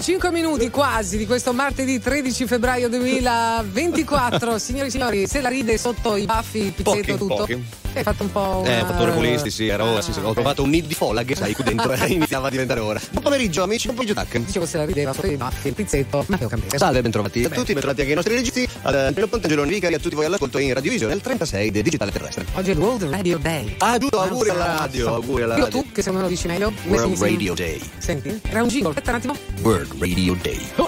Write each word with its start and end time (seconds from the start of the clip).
5 0.00 0.30
minuti 0.30 0.70
quasi 0.70 1.16
di 1.16 1.26
questo 1.26 1.52
martedì 1.52 2.00
13 2.00 2.46
febbraio 2.46 2.88
2024. 2.88 4.58
Signori 4.62 4.86
e 4.86 4.90
signori, 4.90 5.26
se 5.26 5.40
la 5.40 5.48
ride 5.48 5.76
sotto 5.76 6.16
i 6.16 6.24
baffi, 6.24 6.58
il 6.58 6.72
pizzetto, 6.72 7.16
tutto. 7.16 7.36
Pochi. 7.36 7.80
Hai 7.94 8.02
fatto 8.02 8.22
un 8.22 8.32
po'. 8.32 8.62
Eh, 8.64 8.68
una... 8.68 8.76
Eh, 8.76 8.80
fattore 8.80 8.86
fatto 8.86 9.02
un 9.02 9.08
reculisti, 9.10 9.50
sì, 9.50 9.66
era 9.68 9.84
ora. 9.84 9.98
Ah. 9.98 10.02
Sì, 10.02 10.12
sì, 10.12 10.20
ho 10.20 10.32
trovato 10.32 10.62
un 10.62 10.70
nid 10.70 10.86
di 10.86 10.94
folla 10.94 11.24
che 11.24 11.34
sai 11.34 11.54
qui 11.54 11.64
dentro 11.64 11.92
eh, 11.92 12.06
iniziava 12.12 12.46
a 12.46 12.50
diventare 12.50 12.80
ora. 12.80 13.00
Buon 13.10 13.22
pomeriggio, 13.22 13.62
amici, 13.62 13.86
buon 13.86 13.96
pomeriggio 13.96 14.20
tac. 14.20 14.38
Dicevo 14.38 14.66
se 14.66 14.78
la 14.78 14.84
rideva 14.84 15.12
sotto 15.12 15.26
i 15.26 15.36
baffi, 15.36 15.68
il 15.68 15.74
pizzetto, 15.74 16.24
Matteo 16.28 16.48
Campese. 16.48 16.78
Salve, 16.78 17.02
bentrovati 17.02 17.44
a 17.44 17.48
tutti, 17.48 17.72
bentrovati 17.72 18.00
anche 18.00 18.10
ai 18.10 18.14
nostri 18.14 18.34
registi, 18.34 18.68
ad 18.82 18.94
eh, 18.94 19.06
Antonio 19.06 19.28
Pontangeloni 19.28 19.70
Vicari, 19.70 19.94
a 19.94 19.98
tutti 19.98 20.14
voi 20.14 20.24
all'ascolto 20.24 20.58
in 20.58 20.72
Radiovisione 20.72 21.12
al 21.12 21.20
36 21.20 21.70
del 21.70 21.82
Digitale 21.82 22.10
Terrestre. 22.10 22.46
Oggi 22.54 22.70
è 22.70 22.72
il 22.72 22.78
World 22.78 23.02
Radio 23.04 23.38
Day. 23.38 23.74
Ah, 23.78 23.98
giusto, 23.98 24.20
auguri 24.20 24.48
alla 24.48 24.76
radio, 24.78 25.14
auguri 25.14 25.42
alla 25.42 25.56
radio. 25.56 25.76
Io 25.76 25.82
tu, 25.82 25.92
che 25.92 26.02
se 26.02 26.10
non 26.10 26.22
lo 26.22 26.28
dici 26.28 26.46
meglio, 26.46 26.72
World 26.86 27.18
Radio 27.18 27.54
Day. 27.54 27.80
Senti, 27.98 28.40
era 28.48 28.62
un 28.62 28.68
jingle, 28.68 28.90
aspetta 28.90 29.10
un 29.10 29.16
attimo. 29.16 29.36
World 29.60 29.81
Bird 29.82 30.00
Radio 30.00 30.34
Day. 30.34 30.60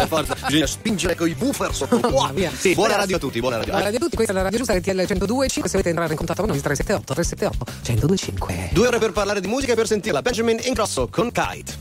Oh, 0.00 0.06
forza, 0.06 0.34
bisogna 0.46 0.66
spingere 0.66 1.14
con 1.14 1.28
i 1.28 1.34
buffer 1.34 1.74
sotto. 1.74 1.96
Oh, 1.96 2.30
via. 2.32 2.50
Sì, 2.56 2.74
buona 2.74 2.96
radio 2.96 3.16
a 3.16 3.18
tutti, 3.18 3.38
buona 3.38 3.56
radio. 3.56 3.72
Buona 3.72 3.86
radio 3.86 3.98
a 3.98 4.02
tutti, 4.02 4.16
questa 4.16 4.32
è 4.32 4.36
la 4.36 4.42
radio 4.42 4.58
giusta 4.58 4.72
RTL 4.74 4.94
1025. 4.96 5.68
Se 5.68 5.70
volete 5.70 5.88
entrare 5.88 6.10
in 6.10 6.16
contatto 6.16 6.40
con 6.40 6.50
noi 6.50 6.60
378 6.60 7.12
378 7.12 7.92
1025. 7.92 8.70
Due 8.72 8.86
ore 8.86 8.98
per 8.98 9.12
parlare 9.12 9.40
di 9.40 9.48
musica 9.48 9.72
e 9.72 9.74
per 9.74 9.86
sentirla. 9.86 10.22
Benjamin 10.22 10.58
Ingrosso 10.62 11.08
con 11.08 11.30
Kite. 11.30 11.78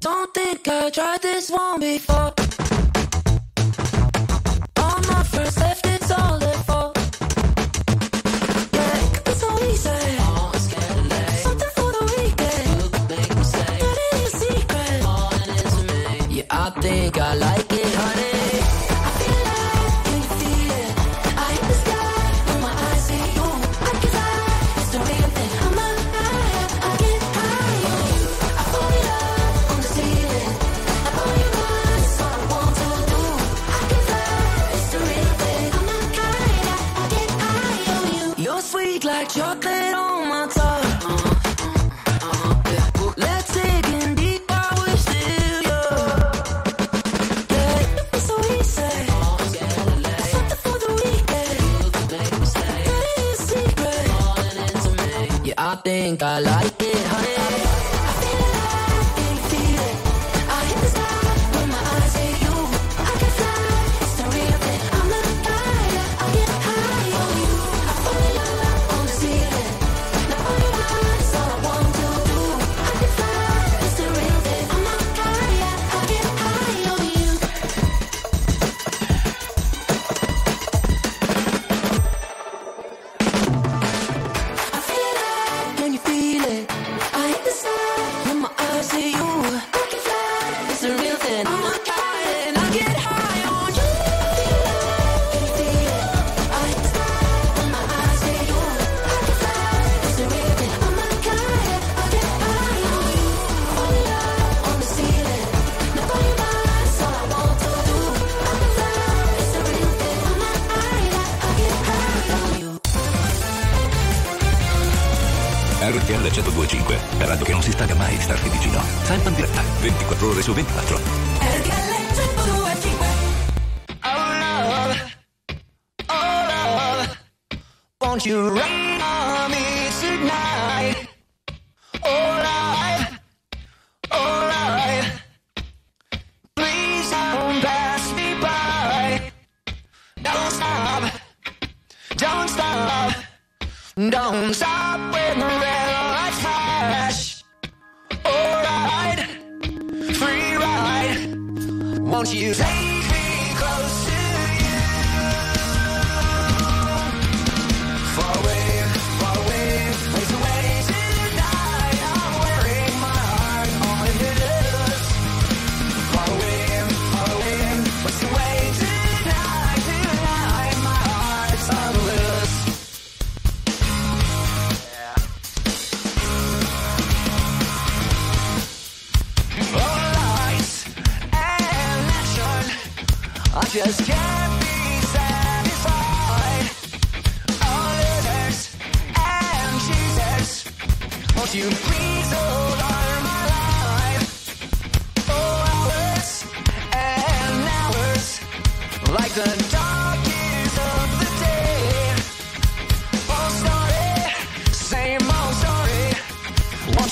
Don't 0.00 0.32
think 0.34 0.66
I 0.66 0.90
tried 0.90 1.20
this 1.20 1.48
one 1.50 1.78
before. 1.78 2.31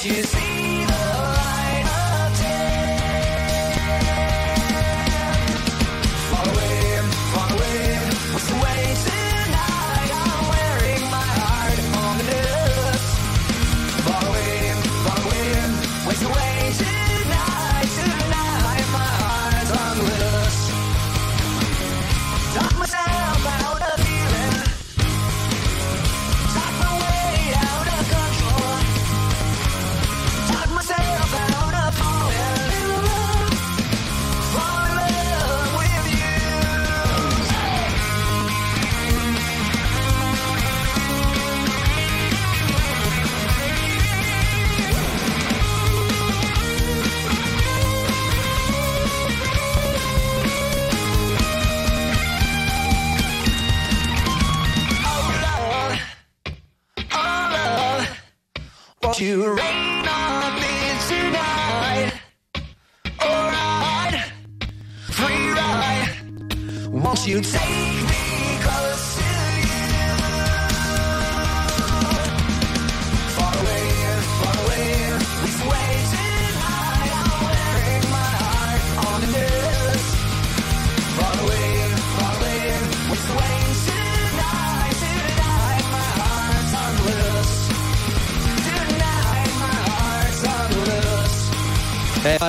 you 0.02 0.23
say 0.23 0.40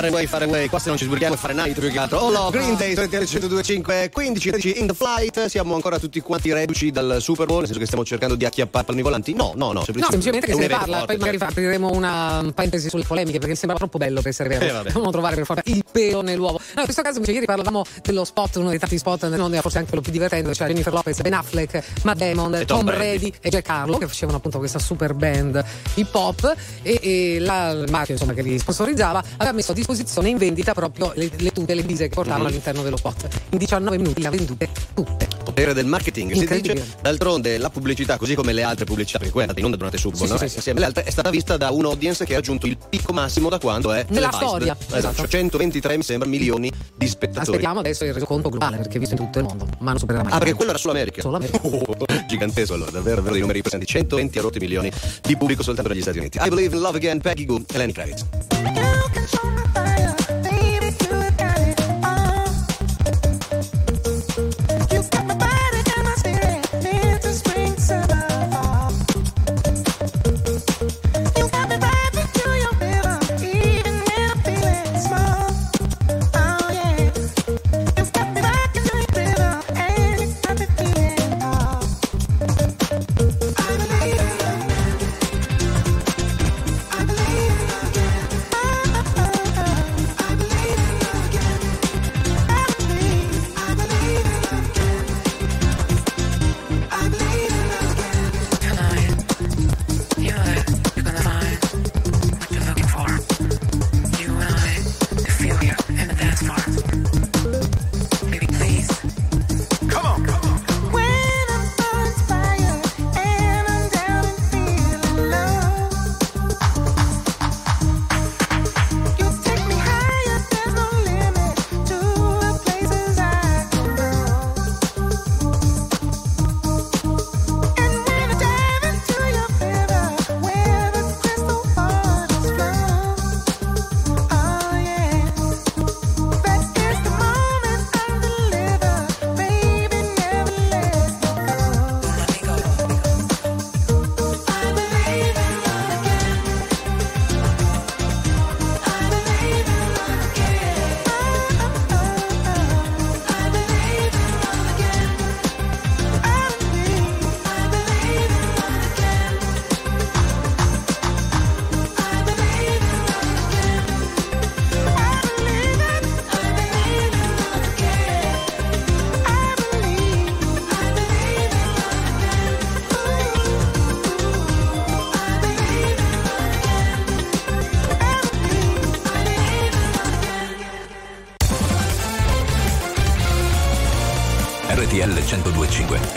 fare 0.02 0.08
away, 0.08 0.26
fare 0.26 0.44
away, 0.46 0.68
qua 0.68 0.78
se 0.80 0.88
non 0.88 0.98
ci 0.98 1.04
sburghiamo 1.04 1.34
è 1.34 1.36
fare 1.36 1.54
night 1.54 1.78
più 1.78 1.90
che 1.90 1.98
altro. 1.98 2.18
Oh 2.18 2.30
no, 2.30 2.50
Green 2.50 2.76
Day, 2.76 2.94
1025, 2.96 4.10
15, 4.12 4.50
13 4.50 4.80
in 4.80 4.86
the 4.88 4.94
flight. 4.94 5.46
Siamo 5.46 5.74
ancora 5.74 5.98
tutti 5.98 6.20
quanti 6.20 6.52
reduci 6.52 6.90
dal 6.90 7.18
Super 7.20 7.46
Bowl, 7.46 7.58
nel 7.58 7.66
senso 7.66 7.78
che 7.78 7.86
stiamo 7.86 8.04
cercando 8.04 8.34
di 8.34 8.44
acchiappare 8.44 8.84
palmi 8.84 9.02
volanti. 9.02 9.32
No, 9.34 9.52
no, 9.54 9.72
no, 9.72 9.72
No, 9.72 9.84
semplicemente, 9.84 10.10
semplicemente 10.10 10.46
che 10.46 10.52
se 10.54 10.60
ne 10.60 10.66
parla, 10.68 10.98
forte, 10.98 11.16
poi 11.16 11.16
magari 11.18 11.44
apriremo 11.52 11.90
una 11.92 12.50
parentesi 12.54 12.88
sulle 12.88 13.04
polemiche 13.04 13.38
perché 13.38 13.54
sembra 13.54 13.76
troppo 13.78 13.98
bello 13.98 14.20
per 14.20 14.30
essere 14.30 14.48
vero. 14.48 14.64
Eh. 14.64 14.82
Dobbiamo 14.84 15.10
trovare 15.10 15.36
per 15.36 15.44
forza 15.44 15.62
il 15.66 15.84
pelo 15.90 16.22
nell'uovo. 16.22 16.58
No, 16.58 16.78
in 16.78 16.84
questo 16.84 17.02
caso 17.02 17.16
invece 17.16 17.34
ieri 17.34 17.46
parlavamo 17.46 17.84
dello 18.02 18.24
spot, 18.24 18.56
uno 18.56 18.70
dei 18.70 18.78
tanti 18.78 18.98
spot, 18.98 19.28
non 19.28 19.56
forse 19.60 19.78
anche 19.78 19.88
quello 19.90 20.02
più 20.02 20.12
divertente, 20.12 20.52
cioè 20.52 20.66
Jennifer 20.66 20.92
Lopez, 20.92 21.20
Ben 21.20 21.34
Affleck, 21.34 21.82
Matt 22.02 22.18
Damon, 22.18 22.54
E 22.56 22.64
Tom 22.64 22.78
Tom, 22.78 22.86
Brady. 22.86 23.18
Brady 23.18 23.32
e 23.40 23.50
Jack 23.50 23.68
Harlow 23.68 23.98
che 23.98 24.08
facevano 24.08 24.38
appunto 24.38 24.58
questa 24.58 24.80
super 24.80 25.14
band 25.14 25.64
hip 25.94 26.12
hop 26.12 26.54
e, 26.82 26.98
e 27.00 27.38
la, 27.38 27.84
marchio 27.88 28.14
insomma, 28.14 28.32
che 28.32 28.42
li 28.42 28.58
sponsorizzava 28.58 29.22
aveva 29.36 29.52
messo 29.52 29.70
a 29.70 29.74
disposizione 29.74 29.91
in 30.28 30.38
vendita 30.38 30.72
proprio 30.74 31.12
le, 31.14 31.30
le 31.36 31.50
tute, 31.50 31.74
le 31.74 31.82
divise 31.82 32.08
che 32.08 32.14
portavano 32.14 32.46
all'interno 32.46 32.82
dello 32.82 32.96
spot. 32.96 33.28
In 33.50 33.58
19 33.58 33.96
minuti 33.96 34.20
le 34.20 34.26
ha 34.28 34.30
vendute 34.30 34.68
tutte. 34.94 35.41
Potere 35.52 35.74
del 35.74 35.86
marketing 35.86 36.32
si 36.32 36.46
dice 36.46 36.84
d'altronde 37.02 37.58
la 37.58 37.68
pubblicità 37.70 38.16
così 38.16 38.34
come 38.34 38.52
le 38.52 38.62
altre 38.62 38.84
pubblicità 38.86 39.18
perché 39.18 39.32
quella 39.32 39.48
è 39.48 39.50
andata 39.50 39.60
in 39.60 39.64
onda 39.66 39.76
durante 39.76 39.98
Super 39.98 40.18
Bowl 40.18 40.26
Sì, 40.28 40.32
no? 40.32 40.38
sì, 40.38 40.44
sì, 40.46 40.50
sì. 40.50 40.56
Insieme 40.56 40.78
alle 40.78 40.86
altre 40.88 41.04
è 41.04 41.10
stata 41.10 41.30
vista 41.30 41.56
da 41.56 41.70
un 41.70 41.84
audience 41.84 42.24
che 42.24 42.32
ha 42.32 42.36
raggiunto 42.36 42.66
il 42.66 42.78
picco 42.88 43.12
massimo 43.12 43.48
da 43.48 43.58
quando 43.58 43.92
è 43.92 44.04
Nella 44.08 44.28
televised. 44.30 44.46
storia, 44.48 44.76
esatto, 44.78 44.96
esatto. 44.96 45.14
cioè 45.16 45.28
123 45.28 45.96
mi 45.96 46.02
sembra 46.02 46.28
milioni 46.28 46.72
di 46.96 47.06
spettatori 47.06 47.48
Aspettiamo 47.50 47.80
adesso 47.80 48.04
il 48.04 48.14
resoconto 48.14 48.48
globale 48.48 48.78
perché 48.78 48.98
visto 48.98 49.14
in 49.14 49.20
tutto 49.20 49.38
il 49.38 49.44
mondo, 49.44 49.66
ma 49.80 49.90
non 49.90 49.98
supererà 49.98 50.24
mai. 50.24 50.32
Ah, 50.32 50.38
perché 50.38 50.54
quello 50.54 50.70
era 50.70 50.78
solo 50.78 50.92
America. 50.94 51.20
Solo 51.20 51.36
America. 51.36 51.58
Oh, 51.62 51.84
gigantesco 52.26 52.74
allora, 52.74 52.90
davvero, 52.90 53.16
davvero 53.16 53.32
dei 53.32 53.40
numeri 53.40 53.60
presenti. 53.60 53.86
120 53.86 54.38
a 54.38 54.42
rotti 54.42 54.58
milioni 54.58 54.90
di 55.22 55.36
pubblico 55.36 55.62
soltanto 55.62 55.90
negli 55.90 56.00
Stati 56.02 56.18
Uniti. 56.18 56.38
I 56.40 56.48
believe 56.48 56.74
in 56.74 56.80
love 56.80 56.96
again, 56.96 57.20
Peggy 57.20 57.44
Goo 57.44 57.62
e 57.72 57.76
Lenny 57.78 57.92
Kravitz. 57.92 58.24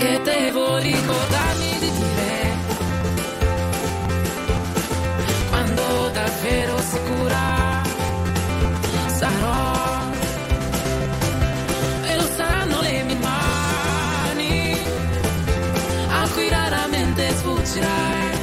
Che 0.00 0.20
devo 0.22 0.78
ricordarmi 0.78 1.78
di 1.78 1.90
dire. 1.90 2.56
Quando 5.50 6.10
davvero 6.14 6.78
sicura 6.80 7.82
sarò. 9.18 10.08
E 12.02 12.16
lo 12.16 12.26
saranno 12.36 12.80
le 12.80 13.02
mie 13.02 13.16
mani 13.16 14.78
a 16.08 16.28
cui 16.32 16.48
raramente 16.48 17.30
sfuggirai. 17.36 18.38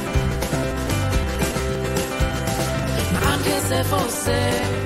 Ma 3.12 3.20
anche 3.32 3.60
se 3.66 3.84
fosse 3.84 4.77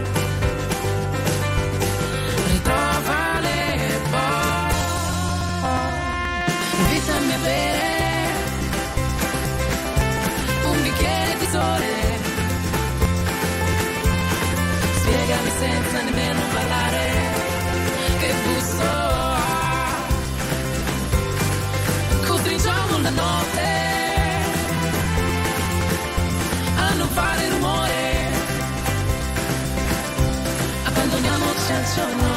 abbandoniamoci 31.93 32.01
al 32.01 32.32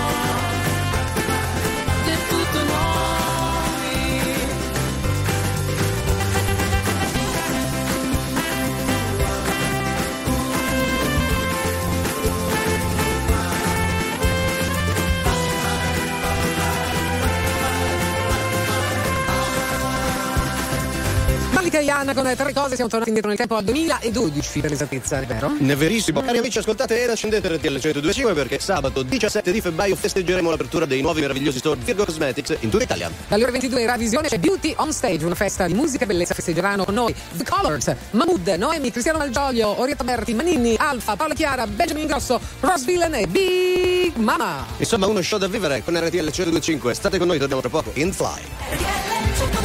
Malika 21.76 21.80
Iana 21.80 22.14
con 22.14 22.34
tre 22.36 22.54
cose, 22.54 22.76
siamo 22.76 22.90
tornati 22.90 23.10
indietro 23.10 23.28
nel 23.30 23.38
tempo 23.38 23.56
al 23.56 23.64
2012 23.66 24.60
per 24.62 24.70
l'esattezza, 24.70 25.20
è 25.20 25.26
vero? 25.26 25.52
È 25.58 25.76
verissimo. 25.76 26.22
Cari 26.22 26.38
amici, 26.38 26.60
ascoltate 26.60 27.04
ed 27.04 27.10
accendete 27.10 27.48
RTL 27.50 27.68
1025 27.68 28.34
perché 28.34 28.60
sabato 28.60 29.04
17 29.04 29.52
di 29.52 29.60
febbraio 29.60 29.96
festeggeremo 29.96 30.50
l'apertura 30.50 30.86
dei 30.86 31.02
nuovi 31.02 31.22
meravigliosi 31.22 31.58
store 31.58 31.80
Virgo 31.84 32.06
Cosmetics 32.06 32.56
in 32.62 32.70
tutta 32.70 32.84
Italia. 32.84 33.12
Dalle 33.28 33.44
ore 33.44 33.52
22 33.52 33.82
in 33.82 33.88
Ravisione 33.88 34.28
c'è 34.30 34.38
Beauty 34.38 34.74
on 34.78 34.94
Stage, 34.94 35.26
una 35.26 35.36
festa 35.36 35.68
di 35.68 35.74
musica 35.74 36.06
e 36.06 36.08
bellezza. 36.08 36.34
Festeggeranno 36.34 36.86
con 36.86 36.94
noi 36.94 37.14
The 37.36 37.44
Colors, 37.44 37.94
Mahmood, 38.12 38.48
Noemi, 38.58 38.92
Cristiano 38.92 39.18
Malgioglio, 39.18 39.82
Orietta 39.82 40.04
Berti, 40.06 40.34
Manini, 40.34 40.76
Alfa, 40.78 41.18
Paola 41.18 41.34
Chiara, 41.34 41.68
Benjamin 41.68 42.04
Ingrosso, 42.04 42.40
Ross 42.62 42.86
Villain 42.86 43.16
e 43.16 43.28
Big 43.28 44.16
Mama. 44.16 44.66
Insomma, 44.78 45.08
uno 45.08 45.22
show 45.22 45.40
da 45.40 45.48
vivere 45.48 45.84
con 45.84 45.98
RTL 45.98 46.20
1025. 46.20 46.94
State 46.94 47.18
con 47.18 47.28
noi, 47.28 47.38
torniamo 47.38 47.62
tra 47.62 47.70
poco. 47.70 47.92
In 47.96 48.14
Fly. 48.14 48.44
RTL 48.70 48.76
1025, 48.76 49.65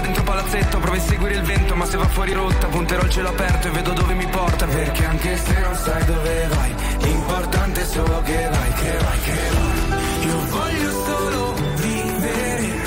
ma 0.00 0.06
dentro 0.06 0.22
palazzetto. 0.22 0.78
Provo 0.78 0.96
a 0.96 1.00
seguire 1.00 1.34
il 1.34 1.42
vento, 1.42 1.76
ma 1.76 1.84
se 1.84 1.96
va 1.96 2.08
fuori 2.08 2.32
rotta, 2.32 2.66
punterò 2.66 3.02
il 3.02 3.10
cielo 3.10 3.28
aperto 3.28 3.68
e 3.68 3.70
vedo 3.70 3.92
dove 3.92 4.14
mi 4.14 4.26
porta. 4.26 4.66
Perché 4.66 5.04
anche 5.04 5.36
se 5.36 5.60
non 5.60 5.74
sai 5.74 6.04
dove 6.04 6.48
vai, 6.48 6.74
l'importante 7.02 7.80
è 7.80 7.84
solo 7.84 8.22
che 8.22 8.48
vai, 8.50 8.72
che 8.72 8.98
vai, 8.98 9.20
che 9.20 9.38
vai. 9.52 10.26
Io 10.26 10.46
voglio 10.46 11.04
solo 11.04 11.54
vivere, 11.76 12.82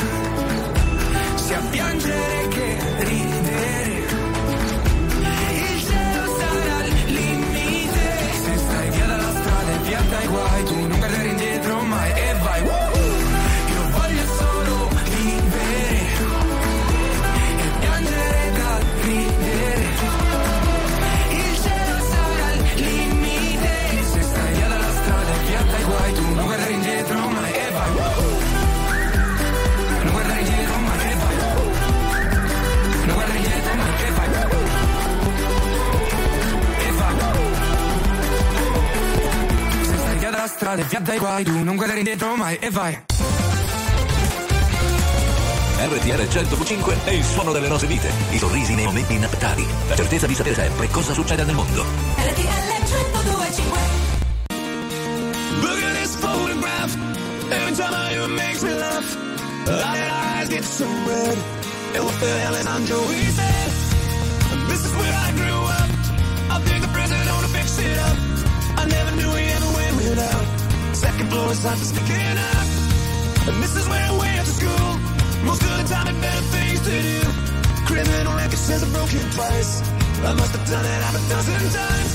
sia 1.35 1.59
piangere 1.69 2.42
stai 40.63 40.77
via 40.77 40.77
dalla 40.77 40.77
strada 40.77 40.81
e 40.81 40.85
via 40.85 40.99
dai 40.99 41.17
guai, 41.17 41.43
tu 41.43 41.63
non 41.63 41.75
guardare 41.75 41.99
indietro 41.99 42.35
mai 42.35 42.57
e 42.57 42.69
vai. 42.69 43.03
RTL 45.75 46.21
1025 46.21 46.97
è 47.03 47.09
il 47.11 47.23
suono 47.23 47.51
delle 47.51 47.67
nostre 47.67 47.87
vite, 47.87 48.09
i 48.29 48.37
sorrisi 48.37 48.73
nei 48.73 48.85
momenti 48.85 49.13
inattesi, 49.15 49.67
la 49.89 49.95
certezza 49.95 50.27
di 50.27 50.35
sapere 50.35 50.55
sempre 50.55 50.87
cosa 50.89 51.13
succede 51.13 51.43
nel 51.43 51.55
mondo. 51.55 51.83
Look 55.61 55.83
at 55.83 55.93
this 55.99 56.15
photograph. 56.15 56.95
Every 57.49 57.75
time 57.75 57.93
I 57.93 58.13
hear 58.13 58.23
it 58.23 58.29
makes 58.29 58.63
me 58.63 58.73
laugh. 58.73 59.17
Our 59.67 60.09
eyes 60.39 60.49
get 60.49 60.63
so 60.63 60.85
red. 60.85 61.37
And 61.95 62.03
what 62.05 62.19
the 62.19 62.39
hell 62.39 62.55
is 62.55 62.65
Andre 62.65 62.97
said? 63.35 63.71
This 64.67 64.85
is 64.85 64.93
where 64.95 65.13
I 65.13 65.31
grew 65.33 65.61
up. 65.67 65.89
I 66.49 66.59
think 66.63 66.81
the 66.81 66.91
president 66.91 67.29
ought 67.29 67.41
to 67.41 67.49
fix 67.49 67.77
it 67.79 67.97
up. 67.99 68.17
I 68.77 68.85
never 68.85 69.15
knew 69.15 69.31
we 69.31 69.41
ever 69.41 69.62
Second 70.13 71.29
floor 71.31 71.51
is 71.51 71.63
not 71.63 71.75
just 71.77 71.89
sticking 71.89 72.37
up. 72.37 72.67
And 73.49 73.63
this 73.63 73.75
is 73.75 73.89
where 73.89 74.05
I 74.05 74.13
went 74.13 74.45
to 74.45 74.53
school. 74.53 74.89
Most 75.41 75.61
good 75.61 75.87
time, 75.87 76.05
had 76.05 76.21
better 76.21 76.45
things 76.53 76.79
to 76.85 76.93
do. 77.01 77.19
Criminal 77.89 78.35
record 78.37 78.59
says 78.59 78.83
I 78.83 78.89
broke 78.93 79.11
it 79.11 79.25
twice. 79.33 79.81
I 80.21 80.33
must 80.37 80.53
have 80.53 80.69
done 80.69 80.85
it 80.85 81.01
half 81.01 81.17
a 81.17 81.23
dozen 81.33 81.57
times. 81.73 82.13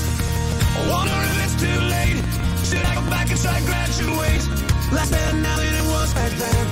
I 0.79 0.81
wonder 0.87 1.17
if 1.27 1.43
it's 1.43 1.55
too 1.59 1.79
late. 1.91 2.23
Should 2.63 2.85
I 2.87 2.95
go 2.95 3.03
back 3.11 3.29
and 3.31 3.39
try 3.39 3.57
and 3.57 3.65
graduate? 3.67 4.43
Less 4.95 5.09
than 5.09 5.43
now 5.43 5.57
than 5.57 5.75
it 5.75 5.87
was 5.91 6.13
back 6.13 6.31
then. 6.39 6.65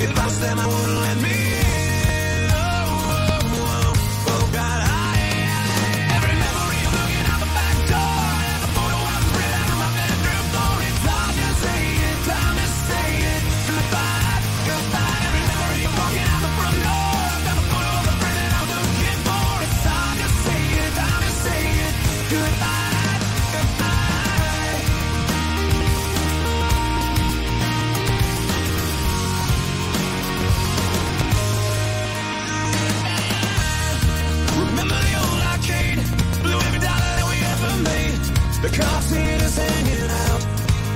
If 0.00 0.18
I 0.18 0.24
was 0.24 0.40
them, 0.40 0.58
I 0.58 0.66
wouldn't 0.66 1.00
let 1.04 1.16
me 1.20 1.34
in. 1.60 1.83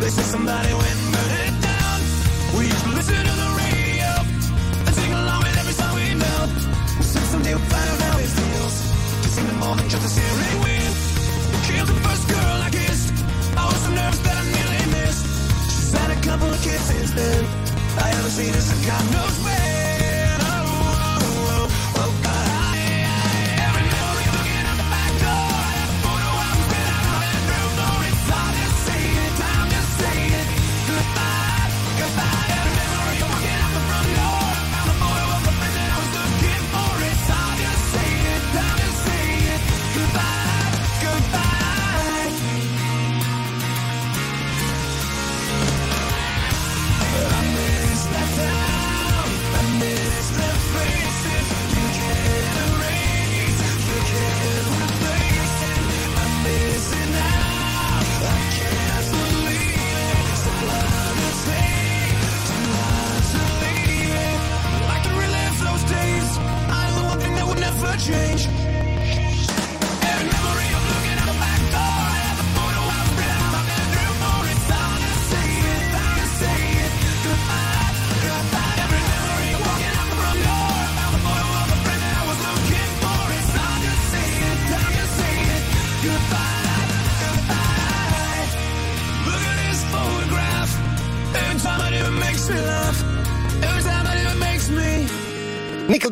They 0.08 0.14
said 0.14 0.24
somebody 0.24 0.72
went 0.72 0.96
and 1.04 1.12
burned 1.12 1.36
it 1.36 1.56
down. 1.60 2.00
We 2.56 2.64
used 2.64 2.80
to 2.80 2.92
listen 2.96 3.12
to 3.28 3.34
the 3.44 3.50
radio 3.60 4.08
and 4.88 4.94
sing 4.96 5.12
along 5.12 5.40
with 5.44 5.60
every 5.60 5.76
song 5.76 5.92
we 6.00 6.14
know. 6.16 6.40
Said 7.04 7.24
someday 7.28 7.52
we'll 7.52 7.68
find 7.68 7.88
out 7.92 8.00
how 8.00 8.16
it 8.16 8.30
feels 8.40 8.74
to 9.20 9.28
sing 9.28 9.52
more 9.60 9.76
than 9.76 9.86
just 9.90 10.00
a 10.00 10.08
steering 10.08 10.60
wheel. 10.64 10.92
Killed 11.68 11.88
the 11.92 12.00
first 12.08 12.24
girl 12.24 12.56
I 12.64 12.70
kissed. 12.72 13.12
I 13.52 13.66
was 13.68 13.80
so 13.84 13.90
nervous 13.92 14.20
that 14.24 14.36
I 14.40 14.44
nearly 14.48 14.80
missed. 14.96 15.24
She's 15.76 15.92
had 15.92 16.10
a 16.16 16.20
couple 16.24 16.48
of 16.48 16.56
since 16.56 17.12
then. 17.12 17.44
I 18.00 18.08
haven't 18.08 18.32
seen 18.32 18.54
her 18.54 18.64
since 18.64 18.86
God 18.86 19.04
knows 19.12 19.36
when. 19.44 19.67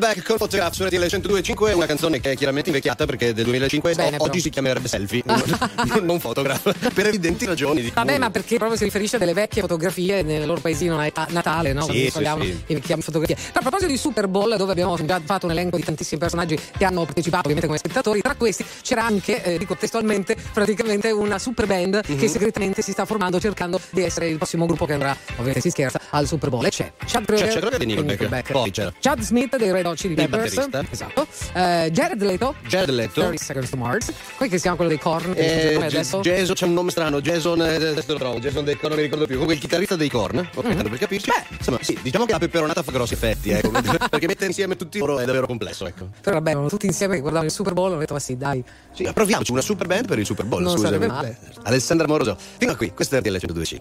Nickelback 0.07 0.27
con 0.27 0.37
Photograph 0.37 0.73
su 0.75 0.85
RTL 0.85 0.97
102.5 1.05 1.69
è 1.69 1.73
una 1.73 1.87
canzone 1.87 2.21
che 2.21 2.31
è 2.33 2.37
chiaramente 2.37 2.69
invecchiata 2.69 3.07
perché 3.07 3.29
è 3.31 3.33
del 3.33 3.45
2005 3.45 3.95
Bene, 3.95 4.17
oggi 4.19 4.29
però. 4.29 4.43
si 4.43 4.51
chiamerebbe 4.51 4.87
selfie, 4.89 5.23
non, 5.25 5.43
non 6.05 6.19
photograph, 6.21 6.93
per 6.93 7.07
evidenti 7.07 7.45
ragioni. 7.45 7.83
Di 7.83 7.91
Vabbè, 7.93 8.19
ma 8.19 8.31
perché 8.31 8.57
proprio 8.57 8.79
si 8.79 8.85
riferisce 8.85 9.17
a 9.17 9.19
delle 9.19 9.33
vecchie 9.33 9.63
fotografie 9.63 10.23
nel 10.23 10.47
loro 10.47 10.61
paesino 10.61 10.97
nat- 10.97 11.31
natale, 11.31 11.73
no? 11.73 11.83
Sì, 11.83 12.09
sì, 12.11 12.11
sì. 12.11 12.19
le 12.67 12.75
vecchie 12.75 12.97
fotografie. 12.99 13.37
A 13.53 13.61
proposito 13.61 13.91
di 13.91 13.97
Super 13.97 14.29
Bowl, 14.29 14.57
dove 14.57 14.71
abbiamo 14.73 14.97
già 15.05 15.21
fatto 15.25 15.47
un 15.47 15.53
elenco 15.53 15.77
di 15.77 15.83
tantissimi 15.83 16.21
personaggi 16.21 16.57
che 16.77 16.85
hanno 16.85 17.05
partecipato, 17.05 17.49
ovviamente 17.49 17.67
come 17.67 17.79
spettatori, 17.79 18.21
tra 18.21 18.35
questi 18.37 18.65
c'era 18.83 19.05
anche, 19.05 19.43
eh, 19.43 19.59
dico 19.59 19.75
testualmente, 19.77 20.37
praticamente 20.53 21.11
una 21.11 21.39
super 21.39 21.67
band 21.67 22.01
Mhm. 22.07 22.19
che 22.19 22.29
segretamente 22.29 22.83
si 22.83 22.93
sta 22.93 23.05
formando 23.05 23.41
cercando 23.41 23.81
di 23.91 24.03
essere 24.03 24.29
il 24.29 24.37
prossimo 24.37 24.67
gruppo 24.67 24.87
che 24.87 24.93
andrà, 24.93 25.17
ovviamente 25.33 25.61
si 25.61 25.71
scherza, 25.71 26.01
al 26.11 26.27
Super 26.27 26.51
Bowl. 26.51 26.65
E 26.65 26.71
c'è 26.71 26.93
Chad 27.07 27.25
Kroeger, 27.25 27.49
c'è 27.49 27.59
Kroeger 27.59 27.79
di 27.85 27.93
e 27.93 28.03
Nickelback. 28.03 28.53
Poi 28.53 28.71
c'era. 28.71 28.93
Chad 29.01 29.21
Smith 29.21 29.57
dei 29.57 29.73
Red 29.73 29.87
Hot 29.87 29.96
Chili 29.97 30.15
Il 30.15 30.29
Peppers, 30.29 30.55
batterista. 30.55 30.85
esatto. 30.91 31.27
Eh, 31.55 31.91
Jared 31.91 32.23
Leto, 32.23 32.55
Jared 32.69 32.91
Leto. 32.95 33.21
30 33.23 33.43
Seconds 33.45 33.71
to 33.71 33.77
Mars, 33.77 34.13
poi 34.39 34.49
che 34.49 34.57
si 34.57 34.63
chiama 34.63 34.77
quello 34.77 34.91
dei 34.91 35.01
Korn, 35.01 35.33
Eh. 35.37 35.87
Jason 35.89 36.23
c'è 36.55 36.65
un 36.67 36.73
nome 36.75 36.91
strano, 36.91 37.21
Jason 37.21 37.61
eh, 37.63 37.75
adesso 37.75 38.13
lo 38.13 38.19
trovo, 38.19 38.39
Jason 38.39 38.65
dei 38.65 38.75
Korn 38.77 38.89
non 38.91 38.97
mi 38.99 39.03
ricordo 39.03 39.25
più. 39.25 39.35
Comunque 39.35 39.55
il 39.55 39.61
chitarrista 39.61 39.97
dei 39.97 40.09
Korn, 40.09 40.39
ok, 40.39 40.65
Mhm. 40.65 40.75
tanto 40.75 40.89
per 40.91 40.99
capirci. 40.99 41.31
Beh, 41.31 41.57
insomma, 41.57 41.79
sì, 41.81 41.99
diciamo 42.03 42.25
che 42.27 42.33
la 42.33 42.39
peperonata 42.39 42.83
fa 42.83 42.91
grossi 42.93 43.15
effetti, 43.15 43.51
ecco, 43.51 43.71
perché 44.11 44.27
mettere 44.27 44.47
insieme 44.47 44.77
tutti 44.77 44.99
loro 44.99 45.19
è 45.19 45.25
davvero 45.25 45.47
complesso, 45.47 45.87
ecco. 45.87 46.09
Però 46.21 46.37
vabbè, 46.37 46.51
erano 46.51 46.69
tutti 46.69 46.87
insieme 46.87 47.15
che 47.15 47.21
guardavano 47.21 47.49
il 47.51 47.55
Super 47.55 47.73
Bowl, 47.73 47.93
ho 47.93 47.99
detto 47.99 48.13
ma 48.15 48.21
sì, 48.21 48.37
dai. 48.37 48.63
Sì, 48.93 49.09
proviamoci 49.13 49.51
una 49.53 49.61
super 49.63 49.87
band 49.87 50.07
per 50.07 50.19
il 50.19 50.27
Super 50.27 50.45
Bowl, 50.45 50.63
Non 50.63 50.73
scusami. 50.73 50.89
sarebbe 50.93 51.07
male. 51.13 51.39
Alessandra 51.65 52.07
Moroso. 52.07 52.37
Fino 52.59 52.73
a 52.73 52.77
qui, 52.77 52.93
questo 52.93 53.17
è 53.17 53.21
RTL 53.21 53.37
102.5. 53.37 53.81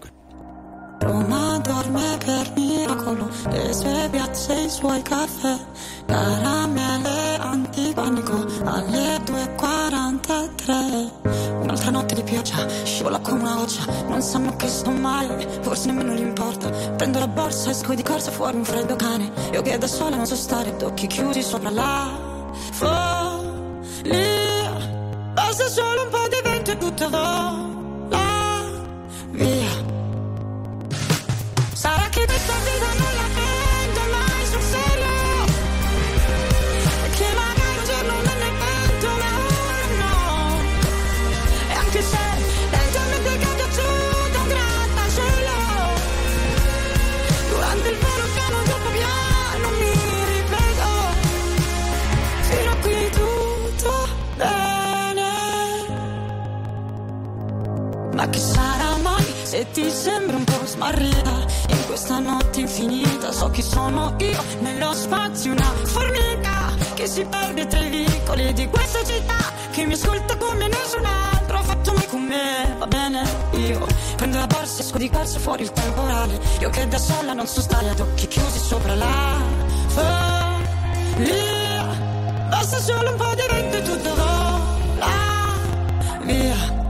Roma 0.98 1.58
dorme 1.58 2.16
per 2.24 2.52
miracolo, 2.56 3.28
le 3.50 3.72
sue 3.72 4.08
piazze, 4.10 4.54
i 4.54 4.68
suoi 4.70 5.02
caffè, 5.02 5.56
caramelle 6.06 7.36
antipanico 7.38 8.46
alle 8.64 9.20
2.43. 9.24 11.10
Un'altra 11.62 11.90
notte 11.90 12.14
di 12.14 12.22
pioggia, 12.22 12.66
scivola 12.84 13.18
come 13.18 13.40
una 13.40 13.54
goccia, 13.54 13.84
non 14.08 14.22
sanno 14.22 14.54
che 14.56 14.68
sto 14.68 14.90
male, 14.90 15.46
forse 15.62 15.86
nemmeno 15.86 16.12
gli 16.14 16.20
importa. 16.20 16.68
Prendo 16.70 17.18
la 17.18 17.28
borsa, 17.28 17.70
esco 17.70 17.94
di 17.94 18.02
corsa 18.02 18.30
fuori 18.30 18.56
un 18.56 18.64
freddo 18.64 18.96
cane, 18.96 19.30
io 19.52 19.62
che 19.62 19.78
da 19.78 19.86
sola 19.86 20.16
non 20.16 20.26
so 20.26 20.36
stare, 20.36 20.74
occhi 20.82 21.06
chiusi 21.06 21.42
sopra 21.42 21.70
la 21.70 22.08
follia. 22.72 23.44
Basta 25.34 25.68
solo 25.68 26.02
un 26.02 26.08
po' 26.10 26.28
di 26.28 26.40
vento 26.42 26.70
e 26.70 26.76
tutto 26.78 27.08
vola 27.10 28.64
via. 29.32 29.84
Sarà 31.72 32.08
che 32.08 32.24
questa 32.24 32.52
vita 32.64 32.86
non 32.86 32.95
ma 58.16 58.28
che 58.30 58.38
sarà 58.38 58.96
mai 59.02 59.24
se 59.42 59.70
ti 59.72 59.90
sembra 59.90 60.36
un 60.36 60.44
po' 60.44 60.64
smarrita 60.64 61.44
in 61.68 61.86
questa 61.86 62.18
notte 62.18 62.60
infinita? 62.60 63.30
So 63.30 63.50
chi 63.50 63.60
sono 63.60 64.14
io 64.18 64.42
nello 64.60 64.94
spazio, 64.94 65.52
una 65.52 65.70
formica 65.84 66.72
che 66.94 67.06
si 67.06 67.26
perde 67.26 67.66
tra 67.66 67.80
i 67.80 67.90
vicoli 67.90 68.54
di 68.54 68.66
questa 68.68 69.04
città, 69.04 69.52
che 69.70 69.84
mi 69.84 69.92
ascolta 69.92 70.34
come 70.38 70.66
nessun 70.66 71.04
altro 71.04 71.58
ha 71.58 71.62
fatto 71.62 71.92
mai 71.92 72.06
con 72.06 72.22
me. 72.22 72.74
Va 72.78 72.86
bene, 72.86 73.22
io 73.52 73.86
prendo 74.16 74.38
la 74.38 74.46
borsa, 74.46 74.80
esco 74.80 74.96
di 74.96 75.10
corsa 75.10 75.38
fuori 75.38 75.64
il 75.64 75.72
temporale. 75.72 76.40
Io 76.60 76.70
che 76.70 76.88
da 76.88 76.98
sola 76.98 77.34
non 77.34 77.46
so 77.46 77.60
stare 77.60 77.90
ad 77.90 78.00
occhi 78.00 78.26
chiusi 78.28 78.58
sopra 78.58 78.94
la 78.94 79.38
follia. 79.88 80.64
Basta 82.48 82.78
solo 82.80 83.10
un 83.10 83.16
po' 83.16 83.34
di 83.34 83.42
vento 83.50 83.76
e 83.76 83.82
tutto 83.82 84.14
vola 84.14 85.12
via. 86.22 86.85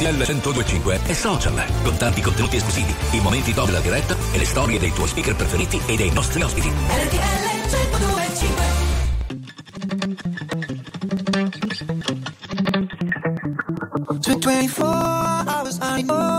RTL 0.00 0.14
1025 0.16 1.00
è 1.04 1.12
social, 1.12 1.62
con 1.82 1.94
tanti 1.98 2.22
contenuti 2.22 2.56
esclusivi, 2.56 2.94
i 3.10 3.20
momenti 3.20 3.52
top 3.52 3.66
della 3.66 3.80
diretta 3.80 4.16
e 4.32 4.38
le 4.38 4.46
storie 4.46 4.78
dei 4.78 4.92
tuoi 4.92 5.06
speaker 5.06 5.36
preferiti 5.36 5.78
e 5.84 5.94
dei 5.94 6.10
nostri 6.10 6.40
ospiti. 6.40 6.68
RTL 6.68 7.18
1025 7.68 8.64
So 14.20 14.38
24 14.38 15.44
hours, 15.46 15.78
I 15.82 16.02
know 16.02 16.29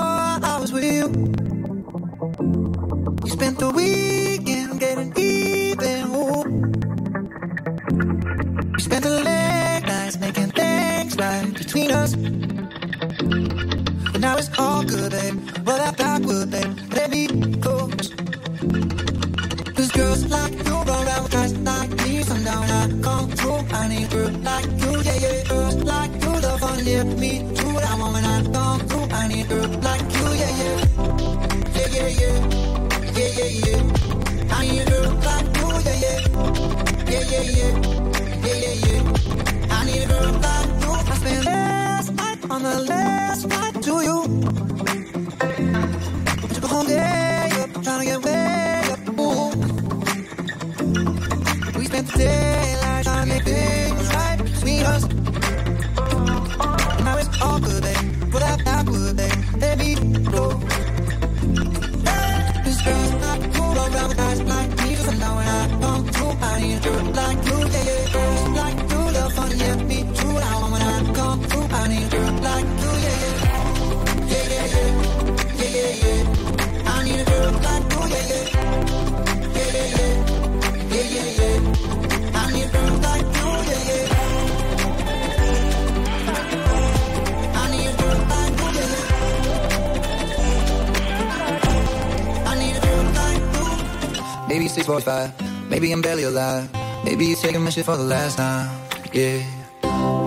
maybe 95.81 95.93
I'm 95.93 96.01
barely 96.03 96.23
alive. 96.25 96.69
Maybe 97.03 97.25
you're 97.25 97.37
taking 97.37 97.63
my 97.63 97.71
shit 97.71 97.85
for 97.85 97.97
the 97.97 98.03
last 98.03 98.37
time. 98.37 98.69
Yeah. 99.13 99.41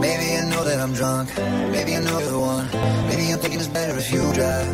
Maybe 0.02 0.26
I 0.34 0.50
know 0.50 0.64
that 0.64 0.80
I'm 0.80 0.92
drunk. 0.92 1.30
Maybe 1.70 1.94
I 1.94 2.00
know 2.00 2.18
you're 2.18 2.30
the 2.32 2.40
one. 2.40 2.66
Maybe 3.06 3.30
I'm 3.30 3.38
thinking 3.38 3.60
it's 3.60 3.68
better 3.68 3.96
if 3.96 4.10
you 4.12 4.18
drive. 4.34 4.66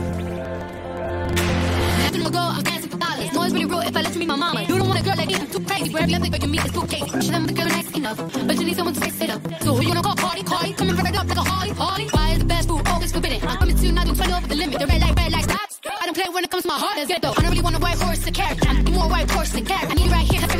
Nothing 2.01 2.25
to 2.25 2.31
go, 2.33 2.41
I'm 2.41 2.63
dancing 2.63 2.89
for 2.89 2.97
dollars. 2.97 3.33
No, 3.35 3.43
it's 3.43 3.53
really 3.53 3.67
real 3.67 3.81
if 3.81 3.95
I 3.95 4.01
let 4.01 4.15
you 4.15 4.21
be 4.21 4.27
my 4.27 4.37
mama. 4.37 4.63
You 4.63 4.79
don't 4.79 4.89
want 4.89 5.01
a 5.01 5.05
girl 5.05 5.17
like 5.19 5.29
me, 5.29 5.35
I'm 5.35 5.51
too 5.53 5.61
crazy. 5.61 5.93
Where 5.93 6.03
every 6.03 6.15
other 6.15 6.31
girl 6.31 6.41
you 6.41 6.49
meet 6.49 6.65
is 6.65 6.73
too 6.73 6.87
crazy. 6.87 7.11
Should 7.21 7.35
have 7.37 7.47
the 7.47 7.53
girl 7.53 7.69
nice 7.69 7.91
enough, 7.95 8.19
but 8.49 8.57
you 8.57 8.65
need 8.65 8.77
someone 8.77 8.95
to 8.95 9.01
fix 9.03 9.21
it 9.21 9.29
up. 9.29 9.41
So 9.61 9.75
who 9.75 9.83
you 9.83 9.89
gonna 9.89 10.03
call? 10.03 10.17
Cardi, 10.17 10.43
Cardi, 10.45 10.73
coming 10.73 10.97
right 10.97 11.17
up 11.21 11.29
like 11.29 11.37
a 11.37 11.45
Harley, 11.45 11.75
Harley. 11.77 12.07
Why 12.09 12.33
is 12.33 12.39
the 12.39 12.47
best 12.47 12.69
food 12.69 12.89
always 12.89 13.13
forbidden? 13.13 13.47
I'm 13.47 13.59
coming 13.59 13.77
to 13.77 13.85
you, 13.85 13.93
not 13.93 14.07
doing 14.07 14.17
20 14.17 14.33
over 14.33 14.49
the 14.49 14.55
limit. 14.55 14.79
The 14.81 14.87
red 14.87 15.01
light, 15.03 15.15
red 15.15 15.33
light, 15.33 15.45
stop. 15.45 15.69
I 16.01 16.07
don't 16.07 16.17
play 16.17 16.29
when 16.33 16.45
it 16.45 16.51
comes 16.51 16.63
to 16.63 16.69
my 16.69 16.79
heart. 16.81 16.97
Let's 16.97 17.09
get 17.09 17.21
though. 17.21 17.37
I 17.37 17.43
don't 17.43 17.51
really 17.51 17.61
want 17.61 17.77
a 17.77 17.81
white 17.81 18.01
horse 18.01 18.25
to 18.25 18.33
carry. 18.33 18.57
I'm 18.67 18.85
more 18.85 19.11
white 19.11 19.31
horse 19.31 19.53
than 19.53 19.67
carry. 19.67 19.87
I 19.87 19.95
need 19.95 20.07
you 20.07 20.11
right 20.11 20.30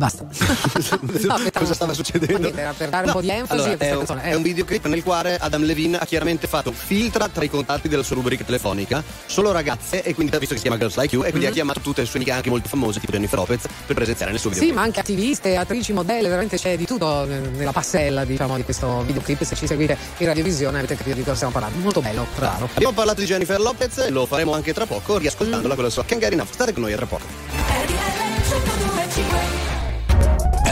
Basta. 0.00 0.24
No. 1.20 1.36
Cosa 1.52 1.74
stava 1.74 1.92
succedendo? 1.92 2.38
Niente, 2.38 2.60
era 2.60 2.72
per 2.72 2.88
dare 2.88 3.06
un 3.06 3.12
po' 3.12 3.20
di 3.20 3.28
enfasi 3.28 3.52
Allora, 3.52 3.72
a 3.72 3.76
questa 3.76 3.84
è, 3.84 3.92
un, 3.92 3.98
canzone. 3.98 4.22
è 4.22 4.34
un 4.34 4.42
videoclip 4.42 4.86
nel 4.86 5.02
quale 5.02 5.36
Adam 5.36 5.64
Levine 5.64 5.98
ha 5.98 6.06
chiaramente 6.06 6.46
fatto 6.46 6.72
filtra 6.72 7.28
tra 7.28 7.44
i 7.44 7.50
contatti 7.50 7.88
della 7.88 8.02
sua 8.02 8.16
rubrica 8.16 8.44
telefonica 8.44 9.02
solo 9.26 9.52
ragazze 9.52 10.02
e 10.02 10.14
quindi 10.14 10.34
ha 10.34 10.38
visto 10.38 10.54
che 10.54 10.60
si 10.60 10.66
chiama 10.66 10.80
Girls 10.80 10.96
Like 10.96 11.14
You 11.14 11.24
e 11.24 11.30
quindi 11.30 11.48
ha 11.48 11.50
chiamato 11.50 11.80
tutte 11.80 12.00
le 12.00 12.06
sue 12.06 12.18
amiche 12.18 12.32
anche 12.32 12.48
molto 12.48 12.68
famose 12.68 13.00
tipo 13.00 13.12
Jennifer 13.12 13.38
Lopez 13.38 13.66
per 13.86 13.94
presenziare 13.94 14.30
nel 14.30 14.40
suo 14.40 14.50
Sì, 14.50 14.60
videoclip. 14.60 14.80
ma 14.80 14.86
anche 14.86 15.00
attiviste, 15.00 15.56
attrici, 15.56 15.92
modelle, 15.92 16.28
veramente 16.28 16.56
c'è 16.56 16.76
di 16.76 16.86
tutto 16.86 17.24
nella 17.24 17.72
passella, 17.72 18.24
diciamo, 18.24 18.56
di 18.56 18.64
questo 18.64 19.02
videoclip. 19.02 19.42
Se 19.42 19.54
ci 19.54 19.66
seguite 19.66 19.96
in 20.18 20.26
radiovisione 20.26 20.78
avete 20.78 20.96
capito 20.96 21.16
di 21.16 21.22
cosa 21.22 21.34
stiamo 21.34 21.52
parlando. 21.52 21.78
Molto 21.78 22.00
bello, 22.00 22.26
l'altro. 22.36 22.68
Abbiamo 22.72 22.94
parlato 22.94 23.20
di 23.20 23.26
Jennifer 23.26 23.60
Lopez 23.60 23.98
e 23.98 24.10
lo 24.10 24.26
faremo 24.26 24.54
anche 24.54 24.72
tra 24.72 24.86
poco 24.86 25.18
riascoltandola 25.18 25.74
con 25.74 25.84
la 25.84 25.90
sua 25.90 26.04
Enough. 26.08 26.52
State 26.52 26.72
con 26.72 26.82
noi 26.82 26.92
a 26.92 26.96
tra 26.96 27.06
poco. 27.06 29.69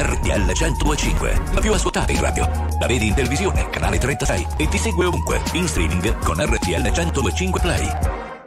RTL 0.00 0.52
1025, 0.52 1.40
la 1.54 1.60
più 1.60 1.72
ascoltata 1.72 2.12
in 2.12 2.20
radio. 2.20 2.48
La 2.78 2.86
vedi 2.86 3.08
in 3.08 3.14
televisione, 3.14 3.68
canale 3.68 3.98
36 3.98 4.46
e 4.56 4.68
ti 4.68 4.78
segue 4.78 5.06
ovunque, 5.06 5.42
in 5.54 5.66
streaming 5.66 6.18
con 6.20 6.36
RTL 6.36 6.82
1025 6.82 7.60
Play. 7.60 8.37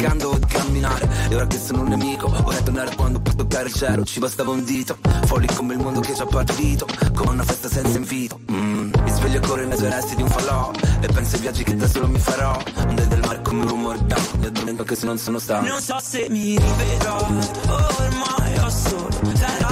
Cercando 0.00 0.38
di 0.38 0.46
camminare. 0.46 1.08
E 1.28 1.34
ora 1.34 1.46
che 1.46 1.58
sono 1.58 1.82
un 1.82 1.88
nemico 1.88 2.28
Vorrei 2.28 2.62
tornare 2.62 2.94
quando 2.96 3.20
per 3.20 3.34
toccare 3.34 3.68
il 3.68 3.74
cielo. 3.74 4.04
Ci 4.04 4.18
bastava 4.18 4.50
un 4.50 4.64
dito 4.64 4.96
Folli 5.26 5.46
come 5.54 5.74
il 5.74 5.80
mondo 5.80 6.00
che 6.00 6.14
ci 6.14 6.22
ha 6.22 6.26
partito. 6.26 6.86
Come 7.14 7.30
una 7.30 7.44
festa 7.44 7.68
senza 7.68 7.96
invito. 7.96 8.40
Mm, 8.50 8.92
Mi 9.02 9.10
sveglio 9.10 9.36
e 9.36 9.40
corro 9.40 9.66
nei 9.66 9.76
tuoi 9.76 9.90
resti 9.90 10.16
di 10.16 10.22
un 10.22 10.28
falò. 10.28 10.70
E 11.00 11.06
penso 11.06 11.36
ai 11.36 11.42
viaggi 11.42 11.64
che 11.64 11.76
da 11.76 11.86
solo 11.86 12.08
mi 12.08 12.18
farò. 12.18 12.58
Onde 12.86 13.06
del 13.08 13.20
mare 13.20 13.42
come 13.42 13.62
un 13.62 13.68
rumore 13.68 13.98
d'acqua 14.06 14.38
Mi 14.38 14.46
addormento 14.46 14.82
anche 14.82 14.94
se 14.96 15.06
non 15.06 15.18
sono 15.18 15.38
stanco. 15.38 15.68
Non 15.68 15.80
so 15.80 15.98
se 16.02 16.26
mi 16.30 16.58
rivedrai, 16.58 17.48
oh, 17.68 17.86
ormai 17.98 18.58
ho 18.58 18.70
solo 18.70 19.08
terra 19.38 19.69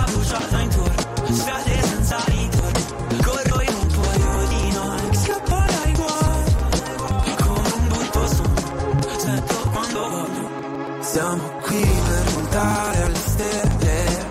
Siamo 11.19 11.51
qui 11.63 11.81
per 11.81 12.33
puntare 12.33 13.03
alle 13.03 13.17
stelle. 13.17 14.27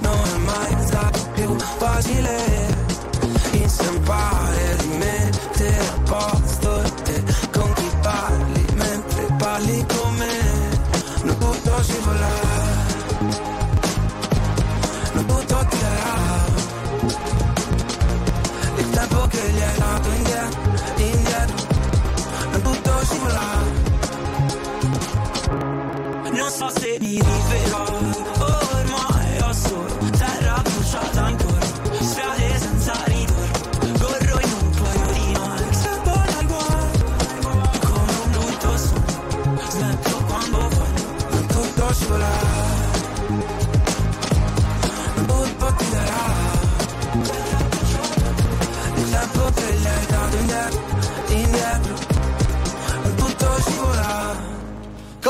Non 0.00 0.22
è 0.24 0.38
mai 0.38 0.86
stato 0.86 1.20
più 1.34 1.58
facile. 1.58 2.34
Inciampare, 3.50 4.49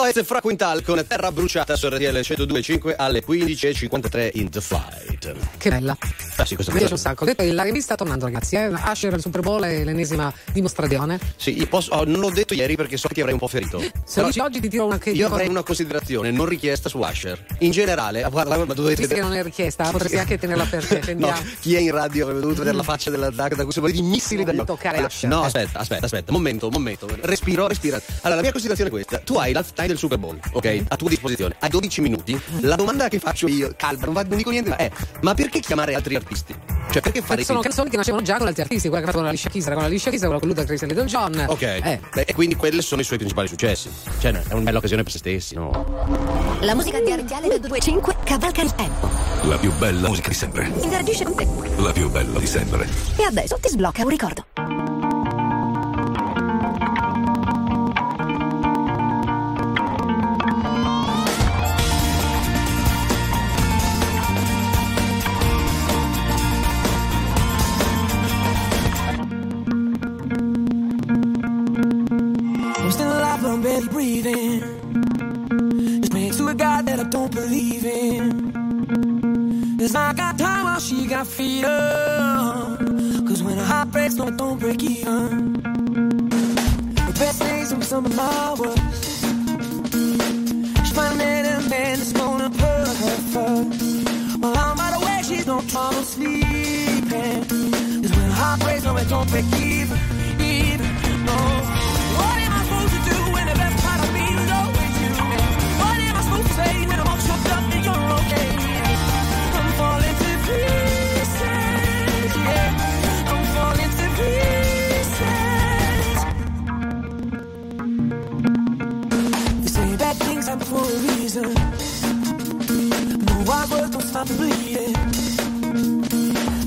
Coez 0.01 0.25
fra 0.25 0.41
Quintal 0.41 0.83
con 0.83 1.05
Terra 1.07 1.31
Bruciata 1.31 1.77
su 1.77 1.87
RTL 1.87 2.21
102.5 2.21 2.95
alle 2.97 3.23
15.53 3.23 4.31
in 4.33 4.49
The 4.49 4.61
Flight. 4.63 5.37
Che 5.59 5.69
bella. 5.69 5.95
Ah 6.41 6.47
sì, 6.47 6.55
questa 6.55 6.73
Mi 6.73 6.79
piace 6.79 6.95
un 6.95 6.99
sacco. 6.99 7.25
Detto, 7.27 7.43
la 7.53 7.63
rivista 7.63 7.97
tornando, 7.97 8.25
ragazzi. 8.25 8.57
Eh? 8.57 8.69
Usher 8.69 9.13
al 9.13 9.21
Super 9.21 9.43
Bowl 9.43 9.63
è 9.63 9.85
l'ennesima 9.85 10.33
dimostrazione. 10.53 11.19
Sì, 11.37 11.59
io 11.59 11.67
posso- 11.67 11.93
oh, 11.93 12.05
non 12.05 12.21
l'ho 12.21 12.31
detto 12.31 12.55
ieri 12.55 12.77
perché 12.77 12.97
so 12.97 13.09
che 13.09 13.15
ti 13.15 13.21
avrei 13.21 13.35
un 13.35 13.41
po' 13.41 13.49
ferito. 13.49 13.83
Se 14.05 14.25
dici 14.25 14.41
oggi 14.41 14.59
ti 14.59 14.71
tiro 14.71 14.87
una 14.87 14.97
che 14.99 15.11
io 15.11 15.27
avrei 15.27 15.49
una 15.49 15.63
considerazione 15.63 16.31
non 16.31 16.47
richiesta 16.47 16.89
su 16.89 16.99
Usher. 16.99 17.45
In 17.59 17.71
generale, 17.73 18.23
ah, 18.23 18.31
guarda, 18.31 18.57
ma 18.65 18.73
dovete 18.73 19.03
Visto 19.03 19.15
che 19.15 19.21
non 19.21 19.35
è 19.35 19.43
richiesta, 19.43 19.91
potresti 19.91 20.17
anche 20.17 20.39
tenerla 20.39 20.65
per 20.65 20.87
te. 20.87 20.99
No, 21.21 21.35
chi 21.61 21.75
è 21.75 21.81
in 21.81 21.91
radio 21.91 22.23
avrebbe 22.23 22.41
dovuto 22.41 22.61
vedere 22.61 22.77
la 22.77 22.83
faccia 22.83 23.11
della 23.11 23.31
Zac 23.33 23.55
da 23.55 23.65
questo 23.65 23.87
di 23.87 24.01
missili 24.01 24.43
occhi. 24.43 24.65
toccare 24.65 24.97
Allora, 24.97 25.13
Usher. 25.13 25.29
No, 25.29 25.43
aspetta, 25.43 25.79
aspetta, 25.81 26.05
aspetta, 26.07 26.33
momento, 26.33 26.71
momento. 26.71 27.07
Respiro, 27.21 27.67
respira. 27.67 28.01
Allora, 28.21 28.37
la 28.37 28.41
mia 28.41 28.53
considerazione 28.53 28.89
è 28.91 28.93
questa. 28.93 29.19
Tu 29.19 29.35
hai 29.37 29.53
l'halftime 29.53 29.89
del 29.89 29.99
Super 29.99 30.19
Bowl, 30.19 30.39
ok? 30.53 30.85
A 30.89 30.97
tua 30.97 31.09
disposizione. 31.11 31.57
Hai 31.59 31.69
12 31.69 32.01
minuti. 32.01 32.41
La 32.61 32.77
domanda 32.77 33.09
che 33.09 33.19
faccio 33.19 33.49
io, 33.49 33.75
calma, 33.77 34.07
non, 34.07 34.15
va- 34.15 34.23
non 34.23 34.37
dico 34.39 34.51
niente, 34.51 34.71
ma 34.71 34.77
è: 34.77 34.91
ma 35.21 35.35
perché 35.35 35.61
chiamare 35.61 35.95
altri 35.95 36.15
artisti? 36.15 36.30
Cioè, 36.91 37.03
perché 37.03 37.23
fare 37.23 37.45
sono 37.45 37.61
canzoni 37.61 37.89
che 37.89 37.97
nascevano 37.97 38.23
già 38.25 38.37
con 38.37 38.47
altri 38.47 38.63
artisti, 38.63 38.89
quella 38.89 39.03
che 39.05 39.09
ha 39.09 39.13
fatto 39.13 39.23
con 39.23 39.29
Alicia 39.29 39.49
Keys, 39.49 39.67
era 39.67 39.75
con 39.77 39.85
Alicia 39.85 40.11
Keys, 40.11 40.23
quella 40.23 40.39
con 40.39 40.49
Ludacris 40.49 40.83
e 40.83 40.87
Little 40.87 41.05
John. 41.05 41.45
Ok, 41.49 41.63
Eh. 41.63 42.01
Beh, 42.13 42.23
e 42.23 42.35
quindi 42.35 42.57
quelli 42.57 42.83
sono 42.83 43.01
i 43.01 43.05
suoi 43.05 43.19
principali 43.19 43.49
successi. 43.49 43.91
Cioè, 44.19 44.33
è 44.33 44.53
una 44.53 44.63
bella 44.63 44.79
occasione 44.79 45.03
per 45.03 45.13
se 45.13 45.19
stessi, 45.19 45.55
no? 45.55 45.71
La 46.61 46.75
musica 46.75 47.01
di 47.01 47.13
RTL 47.13 47.49
25 47.61 48.17
cavalca 48.25 48.63
il 48.63 48.75
tempo. 48.75 49.09
La 49.45 49.57
più 49.57 49.73
bella 49.75 50.09
musica 50.09 50.29
di 50.29 50.35
sempre. 50.35 50.67
Interagisce 50.81 51.25
con 51.25 51.35
te. 51.35 51.47
La 51.77 51.93
più 51.93 52.11
bella 52.11 52.39
di 52.39 52.47
sempre. 52.47 52.89
E 53.17 53.23
adesso 53.25 53.57
ti 53.61 53.69
sblocca 53.69 54.03
un 54.03 54.09
ricordo. 54.09 54.80
Don't 84.41 84.59
break 84.59 84.83
even. 84.83 85.53
The 87.09 87.15
best 87.21 87.41
days 87.43 87.75
be 87.75 87.83
some 87.83 88.07
of 88.07 88.17
my 88.17 88.55
worst. 88.59 89.05
She 90.87 90.93
finally 90.95 91.19
met 91.19 91.45
a 91.45 91.69
man 91.69 91.99
that's 91.99 92.13
gonna 92.13 92.49
put 92.49 92.85
her 93.03 93.19
first. 93.35 94.41
While 94.41 94.57
I'm 94.57 94.77
wide 94.79 94.97
awake, 94.99 95.25
she's 95.29 95.47
no 95.47 95.61
trouble 95.73 96.05
sleeping. 96.15 97.41
Cause 98.03 98.13
when 98.17 98.31
heart 98.41 98.61
breaks, 98.61 98.85
no, 98.85 98.97
it 98.97 99.09
don't 99.11 99.29
break. 99.31 99.45
Even, 99.61 100.00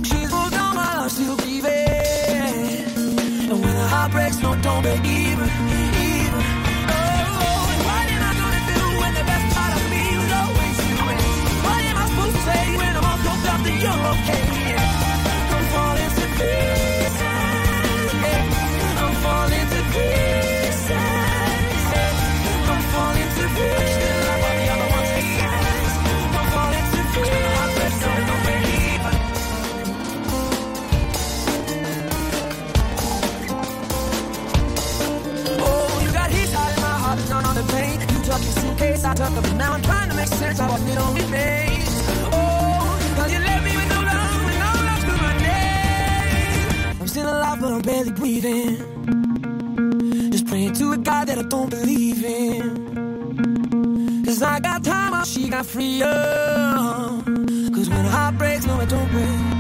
She's 0.04 0.34
on 0.34 1.10
still 1.10 1.36
grieving. 1.38 1.70
And 3.52 3.62
when 3.62 3.76
the 3.76 3.88
heart 3.88 4.12
breaks, 4.12 4.42
no, 4.42 4.56
don't 4.56 4.82
break 4.82 5.06
even, 5.06 5.23
barely 47.84 48.12
breathing. 48.12 48.78
Just 50.32 50.48
Praying 50.48 50.74
to 50.74 50.94
a 50.94 50.98
God 50.98 51.28
that 51.28 51.38
I 51.38 51.44
don't 51.44 51.70
believe 51.70 52.24
in. 52.24 54.24
Cause 54.26 54.42
I 54.42 54.60
got 54.60 54.84
time, 54.84 55.24
she 55.26 55.50
got 55.50 55.66
freedom. 55.66 56.08
Cause 57.74 57.89
when 57.89 58.06
heart 58.06 58.38
breaks, 58.38 58.66
no, 58.66 58.80
it 58.80 58.89
don't 58.89 59.10
break. 59.12 59.53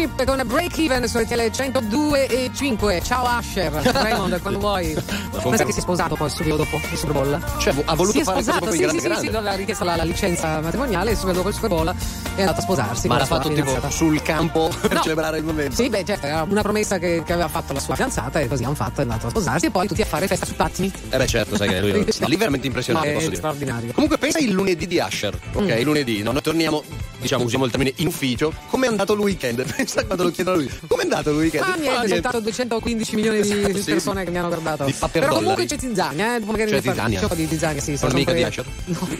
Script 0.00 0.24
con 0.24 0.42
Break 0.46 0.78
Even 0.78 1.06
su 1.06 1.18
RTL 1.18 1.50
102 1.50 2.26
e 2.26 2.50
5. 2.54 3.02
Ciao 3.04 3.26
Asher. 3.26 3.70
Raymond, 3.70 4.40
quando 4.40 4.58
vuoi. 4.58 4.96
Pensa 5.42 5.64
che 5.64 5.72
si 5.72 5.80
è 5.80 5.82
sposato 5.82 6.14
poi 6.14 6.30
subito 6.30 6.56
dopo 6.56 6.76
il 6.90 6.96
Super 6.96 7.12
Bowl. 7.12 7.44
Cioè, 7.58 7.74
ha 7.84 7.94
voluto 7.94 8.14
si 8.16 8.20
è 8.20 8.24
fare 8.24 8.40
sposato, 8.42 8.70
sì, 8.70 8.70
in 8.70 8.74
sì, 8.76 8.80
grande 8.80 9.00
sì, 9.00 9.08
grande. 9.08 9.36
aveva 9.36 9.54
richiesto 9.56 9.84
la, 9.84 9.96
la 9.96 10.04
licenza 10.04 10.58
matrimoniale 10.62 11.10
e 11.10 11.16
subito 11.16 11.36
dopo 11.36 11.48
il 11.48 11.54
Super 11.54 11.68
Bowl 11.68 11.94
è 12.34 12.40
andato 12.40 12.60
a 12.60 12.62
sposarsi. 12.62 13.08
Ma 13.08 13.18
l'ha 13.18 13.26
fatto 13.26 13.52
tipo 13.52 13.78
sul 13.90 14.22
campo 14.22 14.70
per 14.80 14.92
No. 14.94 15.00
celebrare 15.02 15.36
il 15.36 15.44
momento. 15.44 15.74
Sì, 15.74 15.90
beh, 15.90 16.02
certo, 16.06 16.24
era 16.26 16.46
una 16.48 16.62
promessa 16.62 16.96
che, 16.98 17.22
che 17.22 17.32
aveva 17.34 17.48
fatto 17.48 17.74
la 17.74 17.80
sua 17.80 17.94
fidanzata 17.94 18.40
e 18.40 18.48
così 18.48 18.64
hanno 18.64 18.74
fatto, 18.74 19.00
è 19.00 19.02
andato 19.02 19.26
a 19.26 19.30
sposarsi 19.30 19.66
e 19.66 19.70
poi 19.70 19.86
tutti 19.86 20.00
a 20.00 20.06
fare 20.06 20.26
festa 20.26 20.46
su 20.46 20.54
pattini. 20.54 20.90
Eh 21.10 21.18
beh 21.18 21.26
certo, 21.26 21.56
sai 21.56 21.68
che 21.68 21.80
lui 21.80 21.92
No. 22.20 22.26
lì 22.26 22.36
veramente 22.36 22.66
impressionante, 22.66 23.10
posso 23.12 23.26
dire. 23.26 23.36
straordinario. 23.36 23.92
Comunque 23.92 24.16
pensa 24.16 24.38
il 24.38 24.50
lunedì 24.50 24.86
di 24.86 24.98
Asher, 24.98 25.38
ok? 25.52 25.62
Mm. 25.78 25.82
Lunedì, 25.82 26.22
no? 26.22 26.32
Noi 26.32 26.40
torniamo, 26.42 26.82
diciamo, 27.18 27.44
usiamo 27.44 27.66
il 27.66 27.70
termine 27.70 27.92
in 27.96 28.06
ufficio. 28.06 28.50
Come 28.70 28.86
è 28.86 28.88
andato 28.88 29.12
il 29.12 29.18
weekend? 29.20 29.64
Pensa 29.92 30.04
quando 30.06 30.22
lo 30.24 30.30
chiedono 30.30 30.56
a 30.56 30.60
lui. 30.60 30.70
Come 30.86 31.00
è 31.02 31.04
andato 31.04 31.30
il 31.30 31.36
weekend? 31.36 31.64
Ah, 31.64 31.74
niente, 31.76 32.08
soltanto 32.08 32.40
215 32.40 33.14
milioni 33.16 33.40
di 33.42 33.50
Esatto, 33.52 33.76
sì. 33.78 33.90
persone 33.90 34.24
che 34.24 34.30
mi 34.30 34.38
hanno 34.38 34.48
guardato. 34.48 34.84
Di 34.84 34.92
Però 34.92 35.08
comunque 35.28 35.40
dollari. 35.40 35.66
c'è 35.66 35.76
Tizzania, 35.76 36.36
eh? 36.36 36.38
dopo 36.38 36.52
magari 36.52 36.70
C'è 36.70 37.26
po' 37.26 37.34
di 37.34 37.48
Tizzania, 37.48 37.80
sì. 37.80 37.96
sono 37.96 38.10
Formica 38.10 38.32
di 38.32 38.42
Asher? 38.44 38.64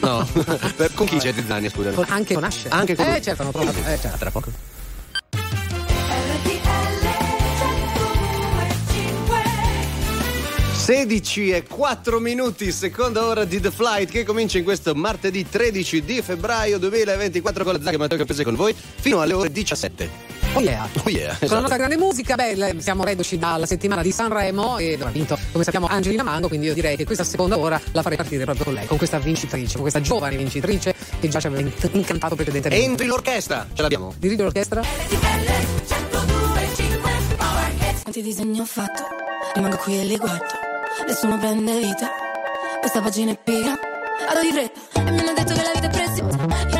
No. 0.01 0.29
Per- 0.77 0.95
con 0.95 1.07
chi 1.07 1.19
c'è 1.19 1.35
Tizzania, 1.35 1.71
scusa? 1.71 1.91
Con- 1.91 2.05
anche 2.09 2.35
con 2.35 2.45
Asher. 2.45 2.73
Anche 2.73 2.95
con 2.95 3.05
Eh, 3.07 3.11
lui. 3.11 3.23
certo, 3.23 3.43
hanno 3.43 3.51
provato. 3.51 3.79
Eh, 3.79 3.99
certo. 4.01 4.17
Tra 4.19 4.31
poco. 4.31 4.53
16 10.77 11.51
e 11.51 11.63
4 11.65 12.19
minuti, 12.21 12.73
seconda 12.73 13.25
ora 13.25 13.45
di 13.45 13.61
The 13.61 13.71
Flight 13.71 14.11
che 14.11 14.25
comincia 14.25 14.59
in 14.59 14.65
questo 14.65 14.95
martedì 14.95 15.47
13 15.49 16.03
di 16.03 16.21
febbraio 16.23 16.79
2024 16.79 17.65
con 17.65 17.75
la 17.75 17.83
Zacca 17.83 17.99
Matteo 17.99 18.19
Campese 18.19 18.43
con 18.45 18.57
voi 18.57 18.75
fino 18.75 19.21
alle 19.21 19.35
ore 19.35 19.53
17. 19.53 20.30
Oh 20.53 20.61
yeah. 20.61 20.89
Oh 21.05 21.09
yeah, 21.09 21.29
Con 21.29 21.37
la 21.39 21.45
esatto. 21.45 21.55
nostra 21.61 21.77
grande 21.77 21.97
musica, 21.97 22.35
beh, 22.35 22.75
siamo 22.79 23.05
reduci 23.05 23.39
dalla 23.39 23.67
settimana 23.67 24.03
di 24.03 24.11
Sanremo 24.11 24.79
e 24.79 24.99
ha 25.01 25.07
vinto, 25.11 25.39
come 25.53 25.63
sappiamo, 25.63 25.87
Angelina 25.87 26.23
Mango, 26.25 26.49
quindi 26.49 26.67
io 26.67 26.75
direi 26.75 26.97
che 26.97 27.05
questa 27.05 27.23
seconda 27.25 27.57
ora 27.57 27.81
la 27.93 28.03
farei 28.03 28.17
partire 28.17 28.45
proprio 28.45 28.65
con 28.65 28.75
lei, 28.75 28.87
con 28.87 28.99
questa 28.99 29.19
vincitrice, 29.19 29.73
con 29.75 29.83
questa 29.83 30.01
giovane 30.01 30.37
vincitrice 30.37 30.95
che 31.21 31.29
già 31.29 31.39
ci 31.41 31.47
aveva 31.47 31.63
in- 31.63 31.73
incantato 31.93 32.35
precedentemente. 32.35 32.85
Entri 32.85 33.07
l'orchestra, 33.07 33.67
ce 33.73 33.83
l'abbiamo. 33.83 34.13
Dirige 34.19 34.43
l'orchestra? 34.43 34.83
Quanti 38.03 38.23
disegni 38.23 38.59
ho 38.61 38.65
fatto, 38.65 39.03
rimango 39.55 39.77
qui 39.77 40.01
e 40.01 40.05
li 40.05 40.17
guardo. 40.17 40.45
Nessuno 41.07 41.39
prende 41.39 41.79
vita, 41.79 42.11
questa 42.81 43.01
pagina 43.01 43.31
è 43.33 43.39
piena. 43.43 43.79
Vado 44.27 44.41
di 44.41 44.51
fretta 44.53 44.81
e 45.01 45.11
mi 45.13 45.19
hanno 45.21 45.33
detto 45.33 45.55
che 45.55 45.63
la 45.63 45.71
vita 45.75 45.87
è 45.87 45.91
preziosa. 45.91 46.80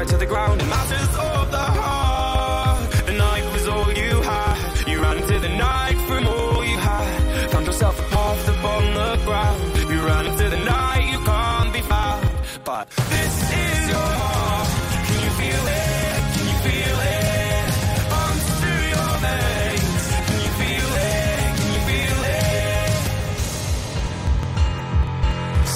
Right 0.00 0.08
to 0.08 0.16
the 0.16 0.26
ground. 0.26 0.62
It 0.62 0.66
matters 0.66 1.14
of 1.30 1.50
the 1.50 1.66
heart. 1.80 2.90
The 3.04 3.12
night 3.12 3.44
was 3.52 3.68
all 3.68 3.92
you 3.92 4.22
had. 4.22 4.88
You 4.88 5.02
ran 5.02 5.16
into 5.18 5.38
the 5.38 5.48
night 5.48 5.98
from 6.08 6.26
all 6.26 6.64
you 6.64 6.78
had. 6.78 7.50
Found 7.50 7.66
yourself 7.66 7.98
a 7.98 8.02
path 8.14 8.48
upon 8.48 8.82
the 8.94 9.10
ground. 9.26 9.60
You 9.92 10.00
ran 10.10 10.24
into 10.26 10.48
the 10.48 10.60
night, 10.76 11.04
you 11.12 11.18
can't 11.30 11.72
be 11.74 11.82
found. 11.82 12.30
But 12.64 12.88
this 13.14 13.34
is 13.64 13.80
your 13.92 14.10
heart. 14.22 14.68
Can 15.06 15.18
you 15.26 15.32
feel 15.40 15.64
it? 15.80 16.20
Can 16.34 16.44
you 16.52 16.58
feel 16.66 16.98
it? 17.18 17.66
Pumps 18.12 18.46
through 18.60 18.84
your 18.94 19.12
veins. 19.26 20.04
Can 20.28 20.40
you 20.46 20.52
feel 20.60 20.90
it? 21.12 21.44
Can 21.58 21.68
you 21.76 21.82
feel 21.90 22.20
it? 22.38 22.92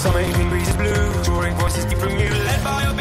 Summer 0.02 0.22
evening 0.28 0.48
breeze 0.48 0.68
is 0.72 0.76
blue, 0.82 1.04
drawing 1.28 1.54
voices 1.56 1.84
deep 1.84 1.98
from 1.98 2.14
you, 2.22 2.30
led 2.48 2.60
by 2.64 2.78
your 2.84 2.94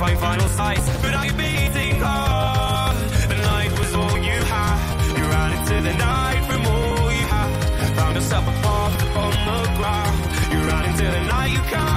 find 0.00 0.18
final 0.18 0.48
sights, 0.48 0.86
but 1.02 1.14
are 1.14 1.26
you 1.26 1.32
beating 1.34 2.00
heart? 2.00 2.96
The 3.28 3.36
night 3.36 3.70
was 3.78 3.94
all 3.94 4.16
you 4.16 4.38
had. 4.54 4.78
You 5.18 5.24
ran 5.34 5.50
into 5.58 5.76
the 5.88 5.94
night 5.94 6.42
from 6.48 6.66
all 6.66 7.12
you 7.18 7.26
had. 7.34 7.94
Found 7.96 8.14
yourself 8.16 8.44
a 8.48 8.54
path 8.62 9.16
on 9.24 9.32
the 9.48 9.60
ground. 9.78 10.18
You 10.52 10.58
ran 10.70 10.84
into 10.90 11.04
the 11.16 11.22
night 11.34 11.50
you 11.50 11.62
can't 11.72 11.89